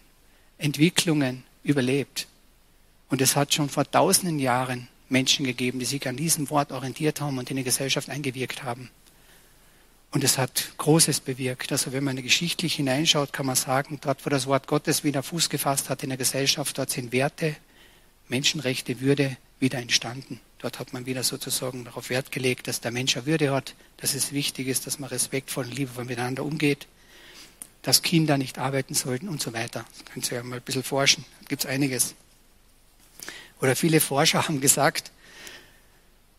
Entwicklungen 0.58 1.44
überlebt. 1.64 2.28
Und 3.10 3.22
es 3.22 3.36
hat 3.36 3.54
schon 3.54 3.70
vor 3.70 3.90
tausenden 3.90 4.40
Jahren 4.40 4.88
Menschen 5.10 5.46
gegeben, 5.46 5.80
die 5.80 5.86
sich 5.86 6.08
an 6.08 6.18
diesem 6.18 6.50
Wort 6.50 6.72
orientiert 6.72 7.22
haben 7.22 7.38
und 7.38 7.50
in 7.52 7.58
die 7.58 7.64
Gesellschaft 7.64 8.10
eingewirkt 8.10 8.64
haben. 8.64 8.90
Und 10.16 10.24
es 10.24 10.38
hat 10.38 10.70
Großes 10.78 11.20
bewirkt. 11.20 11.74
Also 11.74 11.92
wenn 11.92 12.06
man 12.06 12.16
geschichtlich 12.16 12.76
hineinschaut, 12.76 13.34
kann 13.34 13.46
man 13.46 13.58
sagen, 13.58 14.00
dort, 14.02 14.26
wo 14.26 14.30
das 14.30 14.48
Wort 14.48 14.66
Gottes 14.66 15.04
wieder 15.04 15.22
Fuß 15.22 15.50
gefasst 15.50 15.90
hat 15.90 16.04
in 16.04 16.10
der 16.10 16.18
Gesellschaft, 16.18 16.78
dort 16.78 16.90
sind 16.90 17.12
Werte, 17.12 17.58
Menschenrechte, 18.30 19.02
Würde 19.02 19.36
wieder 19.60 19.78
entstanden. 19.78 20.40
Dort 20.60 20.80
hat 20.80 20.94
man 20.94 21.06
wieder 21.06 21.22
sozusagen 21.24 21.84
darauf 21.84 22.10
Wert 22.10 22.32
gelegt, 22.32 22.70
dass 22.70 22.80
der 22.80 22.92
Mensch 22.92 23.18
eine 23.18 23.26
Würde 23.26 23.52
hat, 23.52 23.76
dass 23.98 24.16
es 24.16 24.32
wichtig 24.32 24.70
ist, 24.70 24.88
dass 24.88 25.00
man 25.00 25.10
respektvoll 25.10 25.66
und 25.66 25.76
liebevoll 25.76 26.06
miteinander 26.06 26.46
umgeht, 26.46 26.88
dass 27.82 28.02
Kinder 28.02 28.38
nicht 28.38 28.58
arbeiten 28.58 28.94
sollten 28.94 29.28
und 29.28 29.42
so 29.42 29.52
weiter. 29.52 29.84
Das 29.92 30.06
können 30.06 30.24
Sie 30.24 30.34
ja 30.34 30.44
mal 30.44 30.60
ein 30.60 30.62
bisschen 30.62 30.84
forschen. 30.84 31.26
Da 31.42 31.48
gibt 31.50 31.66
es 31.66 31.70
einiges. 31.70 32.16
Oder 33.60 33.76
viele 33.76 34.00
Forscher 34.00 34.48
haben 34.48 34.62
gesagt, 34.62 35.12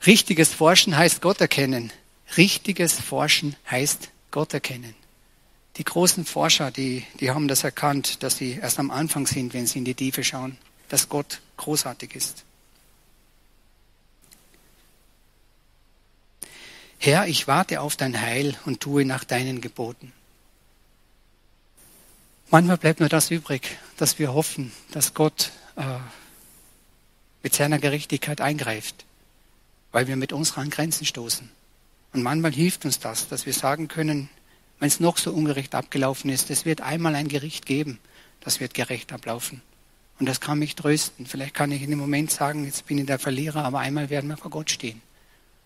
richtiges 0.06 0.54
Forschen 0.54 0.96
heißt 0.96 1.20
Gott 1.20 1.42
erkennen. 1.42 1.92
Richtiges 2.36 2.94
Forschen 2.94 3.56
heißt 3.70 4.10
Gott 4.30 4.52
erkennen. 4.54 4.94
Die 5.76 5.84
großen 5.84 6.24
Forscher, 6.24 6.70
die, 6.70 7.04
die 7.20 7.30
haben 7.30 7.48
das 7.48 7.62
erkannt, 7.62 8.22
dass 8.22 8.36
sie 8.38 8.52
erst 8.52 8.78
am 8.78 8.90
Anfang 8.90 9.26
sind, 9.26 9.52
wenn 9.52 9.66
sie 9.66 9.78
in 9.78 9.84
die 9.84 9.94
Tiefe 9.94 10.24
schauen, 10.24 10.56
dass 10.88 11.08
Gott 11.08 11.40
großartig 11.58 12.14
ist. 12.14 12.44
Herr, 16.98 17.26
ich 17.28 17.46
warte 17.46 17.82
auf 17.82 17.96
dein 17.96 18.20
Heil 18.20 18.56
und 18.64 18.80
tue 18.80 19.04
nach 19.04 19.24
deinen 19.24 19.60
Geboten. 19.60 20.12
Manchmal 22.50 22.78
bleibt 22.78 23.00
nur 23.00 23.08
das 23.08 23.30
übrig, 23.30 23.76
dass 23.96 24.18
wir 24.18 24.32
hoffen, 24.32 24.72
dass 24.92 25.14
Gott 25.14 25.52
äh, 25.76 25.82
mit 27.42 27.54
seiner 27.54 27.78
Gerechtigkeit 27.78 28.40
eingreift, 28.40 29.04
weil 29.92 30.06
wir 30.06 30.16
mit 30.16 30.32
unseren 30.32 30.70
Grenzen 30.70 31.04
stoßen. 31.04 31.50
Und 32.16 32.22
manchmal 32.22 32.52
hilft 32.52 32.86
uns 32.86 32.98
das, 32.98 33.28
dass 33.28 33.44
wir 33.44 33.52
sagen 33.52 33.88
können, 33.88 34.30
wenn 34.78 34.88
es 34.88 35.00
noch 35.00 35.18
so 35.18 35.32
ungerecht 35.32 35.74
abgelaufen 35.74 36.30
ist, 36.30 36.48
es 36.48 36.64
wird 36.64 36.80
einmal 36.80 37.14
ein 37.14 37.28
Gericht 37.28 37.66
geben, 37.66 37.98
das 38.40 38.58
wird 38.58 38.72
gerecht 38.72 39.12
ablaufen. 39.12 39.60
Und 40.18 40.26
das 40.26 40.40
kann 40.40 40.58
mich 40.58 40.76
trösten. 40.76 41.26
Vielleicht 41.26 41.52
kann 41.52 41.70
ich 41.72 41.82
in 41.82 41.90
dem 41.90 41.98
Moment 41.98 42.30
sagen, 42.30 42.64
jetzt 42.64 42.86
bin 42.86 42.96
ich 42.96 43.04
der 43.04 43.18
Verlierer, 43.18 43.66
aber 43.66 43.80
einmal 43.80 44.08
werden 44.08 44.30
wir 44.30 44.38
vor 44.38 44.50
Gott 44.50 44.70
stehen. 44.70 45.02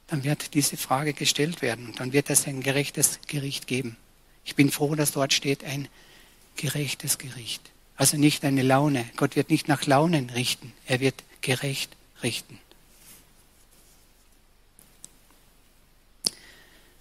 Dann 0.08 0.24
wird 0.24 0.54
diese 0.54 0.76
Frage 0.76 1.12
gestellt 1.12 1.62
werden 1.62 1.86
und 1.86 2.00
dann 2.00 2.12
wird 2.12 2.30
es 2.30 2.48
ein 2.48 2.64
gerechtes 2.64 3.20
Gericht 3.28 3.68
geben. 3.68 3.96
Ich 4.44 4.56
bin 4.56 4.72
froh, 4.72 4.96
dass 4.96 5.12
dort 5.12 5.32
steht 5.32 5.62
ein 5.62 5.86
gerechtes 6.56 7.18
Gericht. 7.18 7.70
Also 7.94 8.16
nicht 8.16 8.44
eine 8.44 8.62
Laune. 8.62 9.08
Gott 9.16 9.36
wird 9.36 9.50
nicht 9.50 9.68
nach 9.68 9.86
Launen 9.86 10.30
richten. 10.30 10.72
Er 10.86 10.98
wird 10.98 11.22
gerecht 11.42 11.96
richten. 12.24 12.58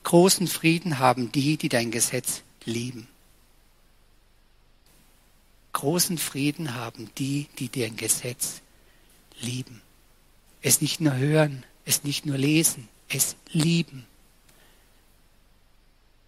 Großen 0.09 0.47
Frieden 0.47 0.97
haben 0.97 1.31
die, 1.31 1.55
die 1.55 1.69
dein 1.69 1.91
Gesetz 1.91 2.41
lieben. 2.65 3.07
Großen 5.71 6.17
Frieden 6.17 6.73
haben 6.73 7.11
die, 7.19 7.45
die 7.59 7.69
dein 7.69 7.95
Gesetz 7.95 8.61
lieben. 9.39 9.83
Es 10.63 10.81
nicht 10.81 10.99
nur 10.99 11.15
hören, 11.15 11.63
es 11.85 12.03
nicht 12.03 12.25
nur 12.25 12.39
lesen, 12.39 12.87
es 13.07 13.35
lieben. 13.51 14.07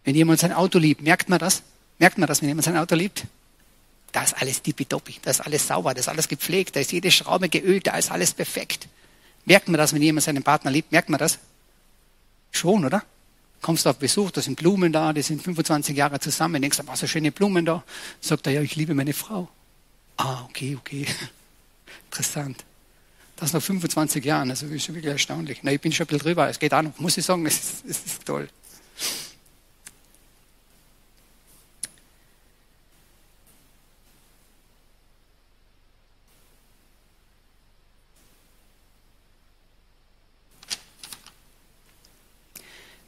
Wenn 0.03 0.13
jemand 0.13 0.41
sein 0.41 0.53
Auto 0.53 0.77
liebt, 0.77 1.01
merkt 1.01 1.27
man 1.27 1.39
das? 1.39 1.63
Merkt 1.97 2.19
man 2.19 2.27
das, 2.27 2.43
wenn 2.43 2.49
jemand 2.49 2.65
sein 2.65 2.77
Auto 2.77 2.93
liebt? 2.93 3.25
Da 4.11 4.21
ist 4.21 4.39
alles 4.39 4.61
tippitoppi, 4.61 5.15
da 5.23 5.31
ist 5.31 5.41
alles 5.41 5.65
sauber, 5.65 5.95
da 5.95 6.01
ist 6.01 6.07
alles 6.07 6.27
gepflegt, 6.27 6.75
da 6.75 6.81
ist 6.81 6.91
jede 6.91 7.09
Schraube 7.09 7.49
geölt, 7.49 7.87
da 7.87 7.97
ist 7.97 8.11
alles 8.11 8.35
perfekt. 8.35 8.87
Merkt 9.45 9.69
man 9.69 9.79
das, 9.79 9.91
wenn 9.91 10.03
jemand 10.03 10.23
seinen 10.23 10.43
Partner 10.43 10.69
liebt? 10.69 10.91
Merkt 10.91 11.09
man 11.09 11.17
das? 11.17 11.39
Schon, 12.51 12.85
oder? 12.85 13.03
Kommst 13.61 13.85
du 13.85 13.89
auf 13.89 13.97
Besuch, 13.97 14.31
da 14.31 14.41
sind 14.41 14.55
Blumen 14.57 14.91
da, 14.91 15.13
die 15.13 15.21
sind 15.21 15.41
25 15.41 15.95
Jahre 15.95 16.19
zusammen, 16.19 16.61
denkst 16.61 16.79
du, 16.79 16.87
was 16.87 16.99
so 16.99 17.07
schöne 17.07 17.31
Blumen 17.31 17.63
da. 17.65 17.83
Sagt 18.19 18.47
er, 18.47 18.53
ja, 18.53 18.61
ich 18.61 18.75
liebe 18.75 18.95
meine 18.95 19.13
Frau. 19.13 19.49
Ah, 20.17 20.43
okay, 20.45 20.75
okay. 20.79 21.05
Interessant. 22.09 22.65
Das 23.35 23.53
nach 23.53 23.61
25 23.61 24.23
Jahren, 24.23 24.49
also 24.49 24.65
ist 24.67 24.85
schon 24.85 24.95
wirklich 24.95 25.11
erstaunlich. 25.11 25.59
Na, 25.61 25.71
ich 25.71 25.81
bin 25.81 25.91
schon 25.91 26.05
ein 26.05 26.07
bisschen 26.07 26.23
drüber, 26.23 26.49
es 26.49 26.59
geht 26.59 26.73
auch 26.73 26.81
noch, 26.81 26.97
muss 26.99 27.17
ich 27.17 27.25
sagen, 27.25 27.45
es 27.47 27.55
ist, 27.55 27.85
es 27.87 28.05
ist 28.05 28.25
toll. 28.25 28.49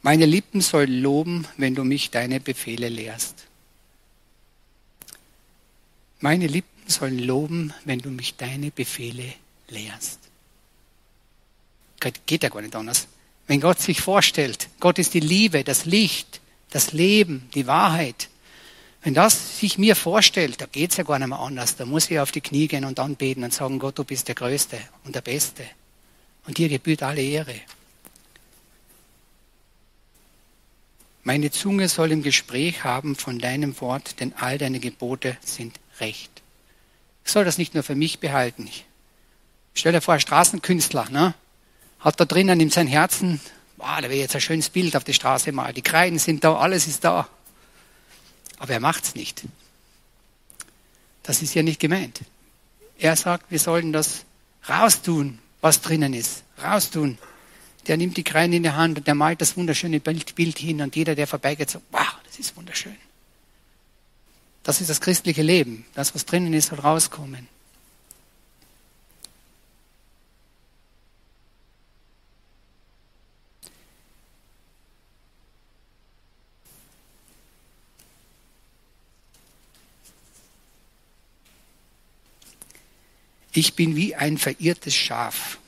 Meine 0.04 0.26
Lippen 0.26 0.60
sollen 0.60 1.00
loben, 1.00 1.48
wenn 1.56 1.74
du 1.74 1.82
mich 1.82 2.10
deine 2.10 2.38
Befehle 2.38 2.90
lehrst. 2.90 3.46
Meine 6.20 6.46
Lippen 6.46 6.90
sollen 6.90 7.18
loben, 7.18 7.72
wenn 7.86 8.00
du 8.00 8.10
mich 8.10 8.36
deine 8.36 8.70
Befehle 8.70 9.32
lehrst. 9.70 10.18
Geht 12.26 12.42
ja 12.42 12.50
gar 12.50 12.60
nicht 12.60 12.76
anders. 12.76 13.08
Wenn 13.46 13.62
Gott 13.62 13.80
sich 13.80 14.02
vorstellt, 14.02 14.68
Gott 14.78 14.98
ist 14.98 15.14
die 15.14 15.20
Liebe, 15.20 15.64
das 15.64 15.86
Licht, 15.86 16.42
das 16.68 16.92
Leben, 16.92 17.48
die 17.54 17.66
Wahrheit. 17.66 18.28
Wenn 19.02 19.14
das 19.14 19.58
sich 19.58 19.78
mir 19.78 19.96
vorstellt, 19.96 20.60
da 20.60 20.66
geht 20.66 20.90
es 20.90 20.98
ja 20.98 21.04
gar 21.04 21.18
nicht 21.18 21.28
mehr 21.28 21.40
anders. 21.40 21.76
Da 21.76 21.86
muss 21.86 22.10
ich 22.10 22.20
auf 22.20 22.30
die 22.30 22.42
Knie 22.42 22.68
gehen 22.68 22.84
und 22.84 23.00
anbeten 23.00 23.42
und 23.42 23.54
sagen, 23.54 23.78
Gott, 23.78 23.98
du 23.98 24.04
bist 24.04 24.28
der 24.28 24.34
Größte 24.34 24.78
und 25.04 25.14
der 25.14 25.22
Beste. 25.22 25.64
Und 26.46 26.58
dir 26.58 26.68
gebührt 26.68 27.02
alle 27.02 27.22
Ehre. 27.22 27.54
Meine 31.24 31.50
Zunge 31.50 31.88
soll 31.88 32.12
im 32.12 32.22
Gespräch 32.22 32.84
haben 32.84 33.16
von 33.16 33.38
deinem 33.38 33.80
Wort, 33.80 34.20
denn 34.20 34.34
all 34.34 34.58
deine 34.58 34.78
Gebote 34.78 35.36
sind 35.42 35.80
recht. 35.98 36.30
Ich 37.24 37.32
soll 37.32 37.46
das 37.46 37.56
nicht 37.56 37.72
nur 37.72 37.82
für 37.82 37.94
mich 37.94 38.18
behalten. 38.18 38.66
Ich 38.66 38.84
stell 39.74 39.92
dir 39.92 40.02
vor, 40.02 40.14
ein 40.14 40.20
Straßenkünstler, 40.20 41.08
ne? 41.08 41.34
hat 41.98 42.20
da 42.20 42.26
drinnen 42.26 42.60
in 42.60 42.68
seinem 42.68 42.88
Herzen, 42.88 43.40
wow, 43.78 43.96
da 43.96 44.02
wäre 44.02 44.20
jetzt 44.20 44.34
ein 44.34 44.42
schönes 44.42 44.68
Bild 44.68 44.94
auf 44.94 45.04
die 45.04 45.14
Straße 45.14 45.50
mal. 45.52 45.72
Die 45.72 45.80
Kreiden 45.80 46.18
sind 46.18 46.44
da, 46.44 46.56
alles 46.56 46.86
ist 46.86 47.02
da. 47.02 47.26
Aber 48.58 48.74
er 48.74 48.80
macht's 48.80 49.14
nicht. 49.14 49.44
Das 51.22 51.40
ist 51.40 51.54
ja 51.54 51.62
nicht 51.62 51.80
gemeint. 51.80 52.20
Er 52.98 53.16
sagt, 53.16 53.50
wir 53.50 53.58
sollen 53.58 53.94
das 53.94 54.26
raustun, 54.68 55.38
was 55.62 55.80
drinnen 55.80 56.12
ist. 56.12 56.42
Raustun 56.62 57.16
der 57.88 57.96
nimmt 57.96 58.16
die 58.16 58.24
Kreide 58.24 58.56
in 58.56 58.62
die 58.62 58.70
Hand 58.70 58.98
und 58.98 59.06
der 59.06 59.14
malt 59.14 59.40
das 59.40 59.56
wunderschöne 59.56 60.00
Bild 60.00 60.58
hin 60.58 60.80
und 60.80 60.96
jeder, 60.96 61.14
der 61.14 61.26
vorbeigeht, 61.26 61.70
sagt, 61.70 61.84
wow, 61.90 62.16
das 62.24 62.38
ist 62.38 62.56
wunderschön. 62.56 62.96
Das 64.62 64.80
ist 64.80 64.88
das 64.88 65.00
christliche 65.00 65.42
Leben. 65.42 65.84
Das, 65.94 66.14
was 66.14 66.24
drinnen 66.24 66.54
ist, 66.54 66.68
soll 66.68 66.80
rauskommen. 66.80 67.48
Ich 83.56 83.74
bin 83.74 83.94
wie 83.94 84.16
ein 84.16 84.36
verirrtes 84.36 84.96
Schaf 84.96 85.58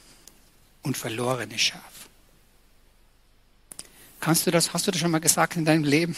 und 0.82 0.96
verlorenes 0.96 1.60
Schaf. 1.60 1.95
Kannst 4.26 4.44
du 4.44 4.50
das, 4.50 4.72
hast 4.72 4.84
du 4.84 4.90
das 4.90 5.00
schon 5.00 5.12
mal 5.12 5.20
gesagt 5.20 5.54
in 5.54 5.64
deinem 5.64 5.84
Leben? 5.84 6.16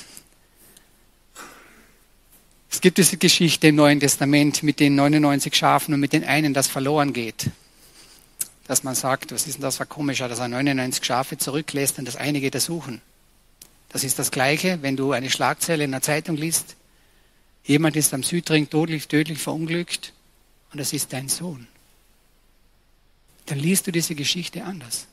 Es 2.70 2.80
gibt 2.80 2.96
diese 2.96 3.18
Geschichte 3.18 3.68
im 3.68 3.74
Neuen 3.74 4.00
Testament 4.00 4.62
mit 4.62 4.80
den 4.80 4.94
99 4.94 5.54
Schafen 5.54 5.92
und 5.92 6.00
mit 6.00 6.14
den 6.14 6.24
einen, 6.24 6.54
das 6.54 6.68
verloren 6.68 7.12
geht. 7.12 7.50
Dass 8.66 8.82
man 8.82 8.94
sagt, 8.94 9.30
was 9.30 9.46
ist 9.46 9.56
denn 9.56 9.60
das 9.60 9.76
für 9.76 9.84
komischer, 9.84 10.26
dass 10.26 10.38
er 10.38 10.48
99 10.48 11.04
Schafe 11.04 11.36
zurücklässt 11.36 11.98
und 11.98 12.08
das 12.08 12.16
eine 12.16 12.40
geht 12.40 12.54
er 12.54 12.62
suchen. 12.62 13.02
Das 13.90 14.04
ist 14.04 14.18
das 14.18 14.30
Gleiche, 14.30 14.78
wenn 14.80 14.96
du 14.96 15.12
eine 15.12 15.28
Schlagzeile 15.28 15.84
in 15.84 15.90
der 15.90 16.00
Zeitung 16.00 16.38
liest. 16.38 16.76
Jemand 17.64 17.94
ist 17.94 18.14
am 18.14 18.22
Südring 18.22 18.70
tödlich, 18.70 19.08
tödlich 19.08 19.38
verunglückt 19.38 20.14
und 20.72 20.80
das 20.80 20.94
ist 20.94 21.12
dein 21.12 21.28
Sohn. 21.28 21.66
Dann 23.44 23.58
liest 23.58 23.86
du 23.86 23.92
diese 23.92 24.14
Geschichte 24.14 24.64
anders. 24.64 25.08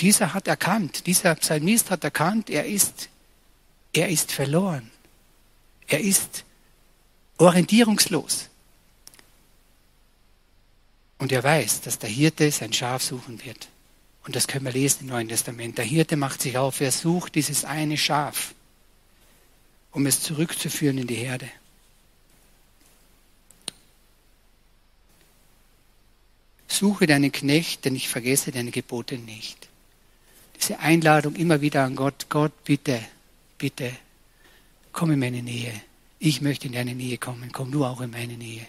Dieser 0.00 0.32
hat 0.32 0.48
erkannt, 0.48 1.06
dieser 1.06 1.34
Psalmist 1.34 1.90
hat 1.90 2.04
erkannt, 2.04 2.48
er 2.48 2.64
ist, 2.64 3.10
er 3.92 4.08
ist 4.08 4.32
verloren. 4.32 4.90
Er 5.88 6.00
ist 6.00 6.44
orientierungslos. 7.36 8.48
Und 11.18 11.32
er 11.32 11.44
weiß, 11.44 11.82
dass 11.82 11.98
der 11.98 12.08
Hirte 12.08 12.50
sein 12.50 12.72
Schaf 12.72 13.02
suchen 13.02 13.44
wird. 13.44 13.68
Und 14.24 14.36
das 14.36 14.46
können 14.46 14.64
wir 14.64 14.72
lesen 14.72 15.02
im 15.02 15.08
Neuen 15.08 15.28
Testament. 15.28 15.76
Der 15.76 15.84
Hirte 15.84 16.16
macht 16.16 16.40
sich 16.40 16.56
auf, 16.56 16.80
er 16.80 16.92
sucht 16.92 17.34
dieses 17.34 17.66
eine 17.66 17.98
Schaf, 17.98 18.54
um 19.92 20.06
es 20.06 20.22
zurückzuführen 20.22 20.96
in 20.96 21.08
die 21.08 21.14
Herde. 21.14 21.50
Suche 26.68 27.06
deinen 27.06 27.32
Knecht, 27.32 27.84
denn 27.84 27.96
ich 27.96 28.08
vergesse 28.08 28.50
deine 28.50 28.70
Gebote 28.70 29.18
nicht 29.18 29.69
diese 30.60 30.78
Einladung 30.78 31.34
immer 31.36 31.60
wieder 31.60 31.84
an 31.84 31.96
Gott, 31.96 32.26
Gott, 32.28 32.52
bitte, 32.64 33.00
bitte, 33.58 33.92
komm 34.92 35.12
in 35.12 35.18
meine 35.18 35.42
Nähe. 35.42 35.72
Ich 36.18 36.40
möchte 36.40 36.66
in 36.66 36.74
deine 36.74 36.94
Nähe 36.94 37.18
kommen, 37.18 37.50
komm 37.52 37.70
du 37.70 37.84
auch 37.84 38.00
in 38.00 38.10
meine 38.10 38.36
Nähe. 38.36 38.66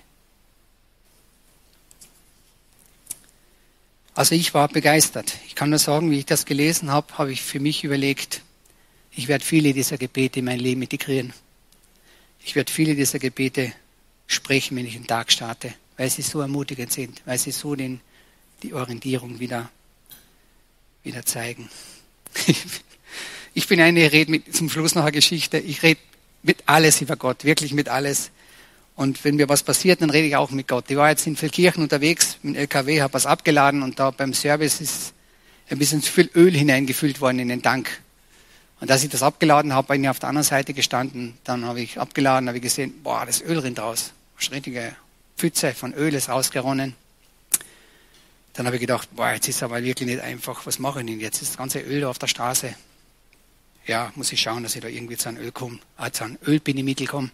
Also 4.14 4.36
ich 4.36 4.54
war 4.54 4.68
begeistert. 4.68 5.38
Ich 5.48 5.56
kann 5.56 5.70
nur 5.70 5.80
sagen, 5.80 6.12
wie 6.12 6.20
ich 6.20 6.26
das 6.26 6.46
gelesen 6.46 6.92
habe, 6.92 7.18
habe 7.18 7.32
ich 7.32 7.42
für 7.42 7.60
mich 7.60 7.84
überlegt, 7.84 8.42
ich 9.14 9.28
werde 9.28 9.44
viele 9.44 9.74
dieser 9.74 9.98
Gebete 9.98 10.40
in 10.40 10.46
mein 10.46 10.60
Leben 10.60 10.82
integrieren. 10.82 11.34
Ich 12.44 12.56
werde 12.56 12.72
viele 12.72 12.96
dieser 12.96 13.20
Gebete 13.20 13.74
sprechen, 14.28 14.78
wenn 14.78 14.86
ich 14.86 14.94
den 14.94 15.08
Tag 15.08 15.32
starte, 15.32 15.74
weil 15.98 16.10
sie 16.10 16.22
so 16.22 16.40
ermutigend 16.40 16.92
sind, 16.92 17.22
weil 17.26 17.38
sie 17.38 17.52
so 17.52 17.76
den, 17.76 18.02
die 18.64 18.74
Orientierung 18.74 19.40
wieder 19.40 19.70
wieder 21.04 21.26
zeigen. 21.26 21.70
Ich 23.54 23.68
bin 23.68 23.82
eine, 23.82 24.06
ich 24.06 24.14
rede 24.14 24.32
mit, 24.32 24.56
zum 24.56 24.70
Schluss 24.70 24.96
noch 24.96 25.04
eine 25.04 25.12
Geschichte. 25.12 25.58
Ich 25.58 25.84
rede 25.84 26.00
mit 26.42 26.64
alles 26.68 27.02
über 27.02 27.18
Gott, 27.18 27.44
wirklich 27.44 27.74
mit 27.74 27.90
alles. 27.90 28.32
Und 28.96 29.24
wenn 29.26 29.36
mir 29.36 29.50
was 29.50 29.64
passiert, 29.64 30.02
dann 30.02 30.10
rede 30.10 30.28
ich 30.28 30.36
auch 30.38 30.52
mit 30.52 30.68
Gott. 30.68 30.86
Ich 30.90 30.96
war 30.96 31.10
jetzt 31.10 31.28
in 31.28 31.36
Vilkirchen 31.36 31.84
unterwegs 31.84 32.38
mit 32.44 32.56
dem 32.56 32.60
LKW, 32.60 33.02
habe 33.02 33.14
was 33.14 33.26
abgeladen 33.26 33.84
und 33.84 34.00
da 34.00 34.12
beim 34.12 34.34
Service 34.34 34.80
ist 34.80 35.14
ein 35.70 35.78
bisschen 35.78 36.02
zu 36.02 36.12
viel 36.12 36.30
Öl 36.36 36.52
hineingefüllt 36.52 37.20
worden 37.20 37.40
in 37.40 37.50
den 37.50 37.62
Tank. 37.62 38.02
Und 38.80 38.90
als 38.90 39.04
ich 39.04 39.10
das 39.10 39.22
abgeladen 39.22 39.74
habe, 39.74 39.88
bin 39.94 40.04
ich 40.04 40.10
auf 40.10 40.20
der 40.20 40.30
anderen 40.30 40.48
Seite 40.48 40.74
gestanden. 40.74 41.38
Dann 41.44 41.66
habe 41.66 41.82
ich 41.82 42.00
abgeladen, 42.00 42.48
habe 42.48 42.58
ich 42.58 42.64
gesehen, 42.64 43.02
boah, 43.04 43.26
das 43.26 43.42
Öl 43.42 43.60
rinnt 43.60 43.80
raus. 43.80 44.12
Eine 44.40 44.56
richtige 44.56 44.96
Pfütze 45.38 45.74
von 45.74 45.94
Öl 45.94 46.14
ist 46.14 46.30
rausgeronnen. 46.30 46.96
Dann 48.54 48.66
habe 48.66 48.76
ich 48.76 48.82
gedacht, 48.82 49.10
boah, 49.16 49.32
jetzt 49.32 49.48
ist 49.48 49.64
aber 49.64 49.82
wirklich 49.84 50.10
nicht 50.10 50.22
einfach. 50.22 50.66
Was 50.66 50.80
mache 50.80 51.00
ich 51.00 51.06
denn 51.06 51.20
jetzt? 51.20 51.42
Ist 51.42 51.52
das 51.52 51.58
ganze 51.58 51.80
Öl 51.80 52.04
auf 52.04 52.20
der 52.20 52.28
Straße. 52.28 52.74
Ja, 53.88 54.12
muss 54.16 54.32
ich 54.32 54.42
schauen, 54.42 54.64
dass 54.64 54.76
ich 54.76 54.82
da 54.82 54.88
irgendwie 54.88 55.18
zu 55.18 55.30
einem 55.30 55.42
Öl 55.42 55.52
komme, 55.52 55.80
äh, 55.98 56.12
zu 56.12 56.26
einem 56.26 56.38
Ölbindemittel 56.46 57.08
komme. 57.08 57.32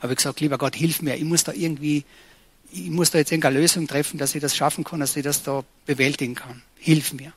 Habe 0.00 0.14
ich 0.14 0.16
gesagt, 0.16 0.40
lieber 0.40 0.58
Gott, 0.58 0.74
hilf 0.74 1.02
mir. 1.02 1.14
Ich 1.16 1.24
muss 1.24 1.44
da 1.44 1.52
irgendwie, 1.52 2.04
ich 2.72 2.90
muss 2.90 3.10
da 3.10 3.18
jetzt 3.18 3.30
irgendeine 3.30 3.60
Lösung 3.60 3.86
treffen, 3.86 4.18
dass 4.18 4.34
ich 4.34 4.40
das 4.40 4.56
schaffen 4.56 4.82
kann, 4.82 5.00
dass 5.00 5.14
ich 5.16 5.22
das 5.22 5.42
da 5.42 5.62
bewältigen 5.86 6.34
kann. 6.34 6.62
Hilf 6.76 7.12
mir. 7.12 7.32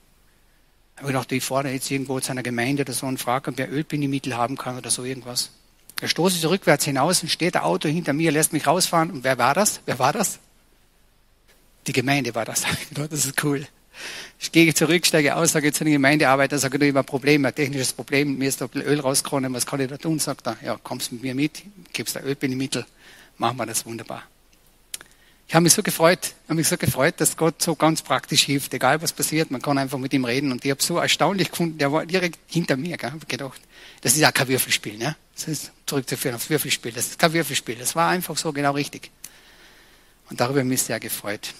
Habe 0.95 1.07
ich 1.07 1.13
gedacht, 1.13 1.31
ich 1.31 1.43
fahre 1.43 1.69
jetzt 1.69 1.91
irgendwo 1.91 2.19
zu 2.19 2.31
einer 2.31 2.43
Gemeinde 2.43 2.83
oder 2.83 2.93
so 2.93 3.05
und 3.05 3.19
frage, 3.19 3.51
ob 3.51 3.59
ich 3.59 3.67
Ölbindemittel 3.67 4.35
haben 4.37 4.57
kann 4.57 4.77
oder 4.77 4.89
so 4.89 5.03
irgendwas. 5.03 5.51
Da 5.97 6.07
stoße 6.07 6.37
ich 6.37 6.45
rückwärts 6.45 6.85
hinaus 6.85 7.21
und 7.21 7.29
steht 7.29 7.55
ein 7.55 7.63
Auto 7.63 7.89
hinter 7.89 8.13
mir, 8.13 8.31
lässt 8.31 8.53
mich 8.53 8.65
rausfahren. 8.65 9.11
Und 9.11 9.23
wer 9.23 9.37
war 9.37 9.53
das? 9.53 9.81
Wer 9.85 9.99
war 9.99 10.13
das? 10.13 10.39
Die 11.87 11.93
Gemeinde 11.93 12.33
war 12.35 12.45
das. 12.45 12.63
Das 12.93 13.25
ist 13.25 13.43
cool. 13.43 13.67
Ich 14.39 14.51
gehe 14.51 14.73
zurück, 14.73 15.05
steige 15.05 15.35
aus, 15.35 15.51
sage 15.51 15.71
zu 15.71 15.83
den 15.83 15.93
Gemeindearbeiter, 15.93 16.57
sage, 16.57 16.77
ich 16.77 16.89
habe 16.89 16.99
ein 16.99 17.05
Problem, 17.05 17.45
ein 17.45 17.55
technisches 17.55 17.93
Problem, 17.93 18.37
mir 18.37 18.49
ist 18.49 18.59
da 18.59 18.67
Öl 18.73 18.99
rausgekommen, 18.99 19.53
was 19.53 19.65
kann 19.65 19.79
ich 19.79 19.87
da 19.87 19.97
tun? 19.97 20.19
Sagt 20.19 20.47
er, 20.47 20.57
ja, 20.63 20.79
kommst 20.81 21.11
mit 21.11 21.21
mir 21.21 21.35
mit, 21.35 21.63
gibst 21.93 22.15
da 22.15 22.21
Ölbindemittel, 22.21 22.85
machen 23.37 23.57
wir 23.57 23.65
das 23.65 23.85
wunderbar. 23.85 24.23
Ich 25.47 25.55
habe 25.55 25.63
mich 25.63 25.73
so 25.73 25.83
gefreut, 25.83 26.33
habe 26.45 26.55
mich 26.55 26.67
so 26.67 26.77
gefreut, 26.77 27.15
dass 27.17 27.37
Gott 27.37 27.61
so 27.61 27.75
ganz 27.75 28.01
praktisch 28.01 28.43
hilft, 28.43 28.73
egal 28.73 29.01
was 29.01 29.13
passiert, 29.13 29.51
man 29.51 29.61
kann 29.61 29.77
einfach 29.77 29.99
mit 29.99 30.11
ihm 30.13 30.25
reden. 30.25 30.51
Und 30.51 30.65
ich 30.65 30.71
habe 30.71 30.81
so 30.81 30.97
erstaunlich 30.97 31.51
gefunden, 31.51 31.77
der 31.77 31.91
war 31.91 32.05
direkt 32.05 32.39
hinter 32.47 32.75
mir, 32.75 32.97
gell, 32.97 33.11
habe 33.11 33.25
gedacht, 33.25 33.61
das 34.01 34.13
ist 34.13 34.19
ja 34.19 34.31
kein 34.31 34.47
Würfelspiel, 34.47 34.97
ne? 34.97 35.15
Das 35.35 35.47
ist 35.47 35.71
zurückzuführen 35.85 36.35
aufs 36.35 36.49
Würfelspiel, 36.49 36.91
das 36.91 37.07
ist 37.07 37.19
kein 37.19 37.33
Würfelspiel, 37.33 37.75
das 37.75 37.95
war 37.95 38.09
einfach 38.09 38.35
so 38.35 38.51
genau 38.51 38.71
richtig. 38.71 39.11
Und 40.29 40.39
darüber 40.39 40.59
habe 40.59 40.67
ich 40.67 40.71
mich 40.71 40.81
sehr 40.81 40.99
gefreut. 40.99 41.53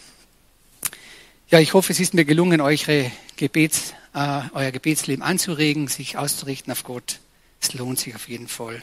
Ja, 1.50 1.60
ich 1.60 1.74
hoffe, 1.74 1.92
es 1.92 2.00
ist 2.00 2.14
mir 2.14 2.26
gelungen, 2.26 2.62
eure 2.62 3.12
Gebets, 3.36 3.94
äh, 4.14 4.42
euer 4.54 4.72
Gebetsleben 4.72 5.22
anzuregen, 5.22 5.88
sich 5.88 6.18
auszurichten 6.18 6.72
auf 6.72 6.84
Gott. 6.84 7.20
Es 7.62 7.74
lohnt 7.74 8.00
sich 8.00 8.16
auf 8.16 8.28
jeden 8.28 8.48
Fall. 8.48 8.82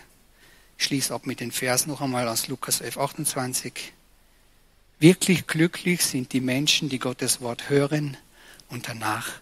Ich 0.79 0.85
schließe 0.85 1.13
ab 1.13 1.27
mit 1.27 1.41
den 1.41 1.53
Vers 1.53 1.87
noch 1.87 2.01
einmal 2.01 2.29
aus 2.29 2.49
Lukas 2.49 2.81
11, 2.81 2.99
28. 2.99 3.93
Wirklich 4.99 5.47
glücklich 5.47 6.05
sind 6.05 6.33
die 6.33 6.41
Menschen, 6.41 6.89
die 6.89 6.99
Gottes 6.99 7.41
Wort 7.41 7.71
hören 7.71 8.17
und 8.69 8.89
danach 8.89 9.33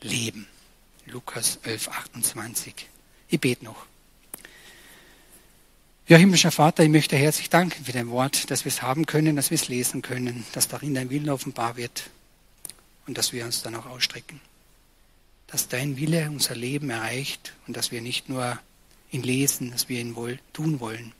leben. 0.00 0.46
Lukas 1.06 1.58
11, 1.62 1.88
28. 1.88 2.88
Ich 3.28 3.40
bete 3.40 3.64
noch. 3.64 3.86
Ja, 6.08 6.16
himmlischer 6.16 6.50
Vater, 6.50 6.82
ich 6.82 6.90
möchte 6.90 7.16
herzlich 7.16 7.48
danken 7.48 7.84
für 7.84 7.92
dein 7.92 8.10
Wort, 8.10 8.50
dass 8.50 8.64
wir 8.64 8.72
es 8.72 8.82
haben 8.82 9.06
können, 9.06 9.36
dass 9.36 9.50
wir 9.50 9.56
es 9.56 9.68
lesen 9.68 10.02
können, 10.02 10.44
dass 10.52 10.68
darin 10.68 10.94
dein 10.94 11.10
Willen 11.10 11.30
offenbar 11.30 11.76
wird 11.76 12.10
und 13.06 13.18
dass 13.18 13.32
wir 13.32 13.44
uns 13.44 13.62
dann 13.62 13.74
auch 13.74 13.86
ausstrecken. 13.86 14.40
Dass 15.46 15.68
dein 15.68 15.96
Wille 15.96 16.28
unser 16.30 16.54
Leben 16.54 16.90
erreicht 16.90 17.54
und 17.66 17.76
dass 17.76 17.90
wir 17.90 18.00
nicht 18.00 18.28
nur 18.28 18.58
ihn 19.10 19.22
lesen, 19.22 19.70
dass 19.70 19.88
wir 19.88 20.00
ihn 20.00 20.14
wohl 20.14 20.38
tun 20.52 20.80
wollen. 20.80 21.12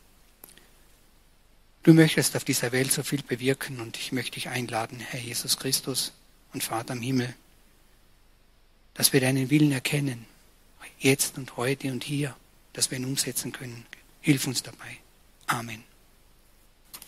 Du 1.83 1.93
möchtest 1.95 2.37
auf 2.37 2.45
dieser 2.45 2.73
Welt 2.73 2.93
so 2.93 3.03
viel 3.03 3.23
bewirken 3.23 3.81
und 3.81 3.97
ich 3.97 4.13
möchte 4.13 4.33
dich 4.33 4.49
einladen, 4.49 5.01
Herr 5.01 5.21
Jesus 5.21 5.59
Christus 5.59 6.13
und 6.53 6.63
Vater 6.63 6.95
im 6.95 7.03
Himmel, 7.03 7.35
dass 8.95 9.13
wir 9.13 9.21
deinen 9.21 9.51
Willen 9.51 9.73
erkennen, 9.73 10.27
jetzt 11.03 11.39
und 11.39 11.57
heute 11.57 11.91
und 11.91 12.05
hier, 12.05 12.37
dass 12.73 12.91
wir 12.91 12.99
ihn 12.99 13.05
umsetzen 13.05 13.53
können. 13.53 13.85
Hilf 14.21 14.47
uns 14.47 14.63
dabei. 14.63 14.99
Amen. 15.47 15.92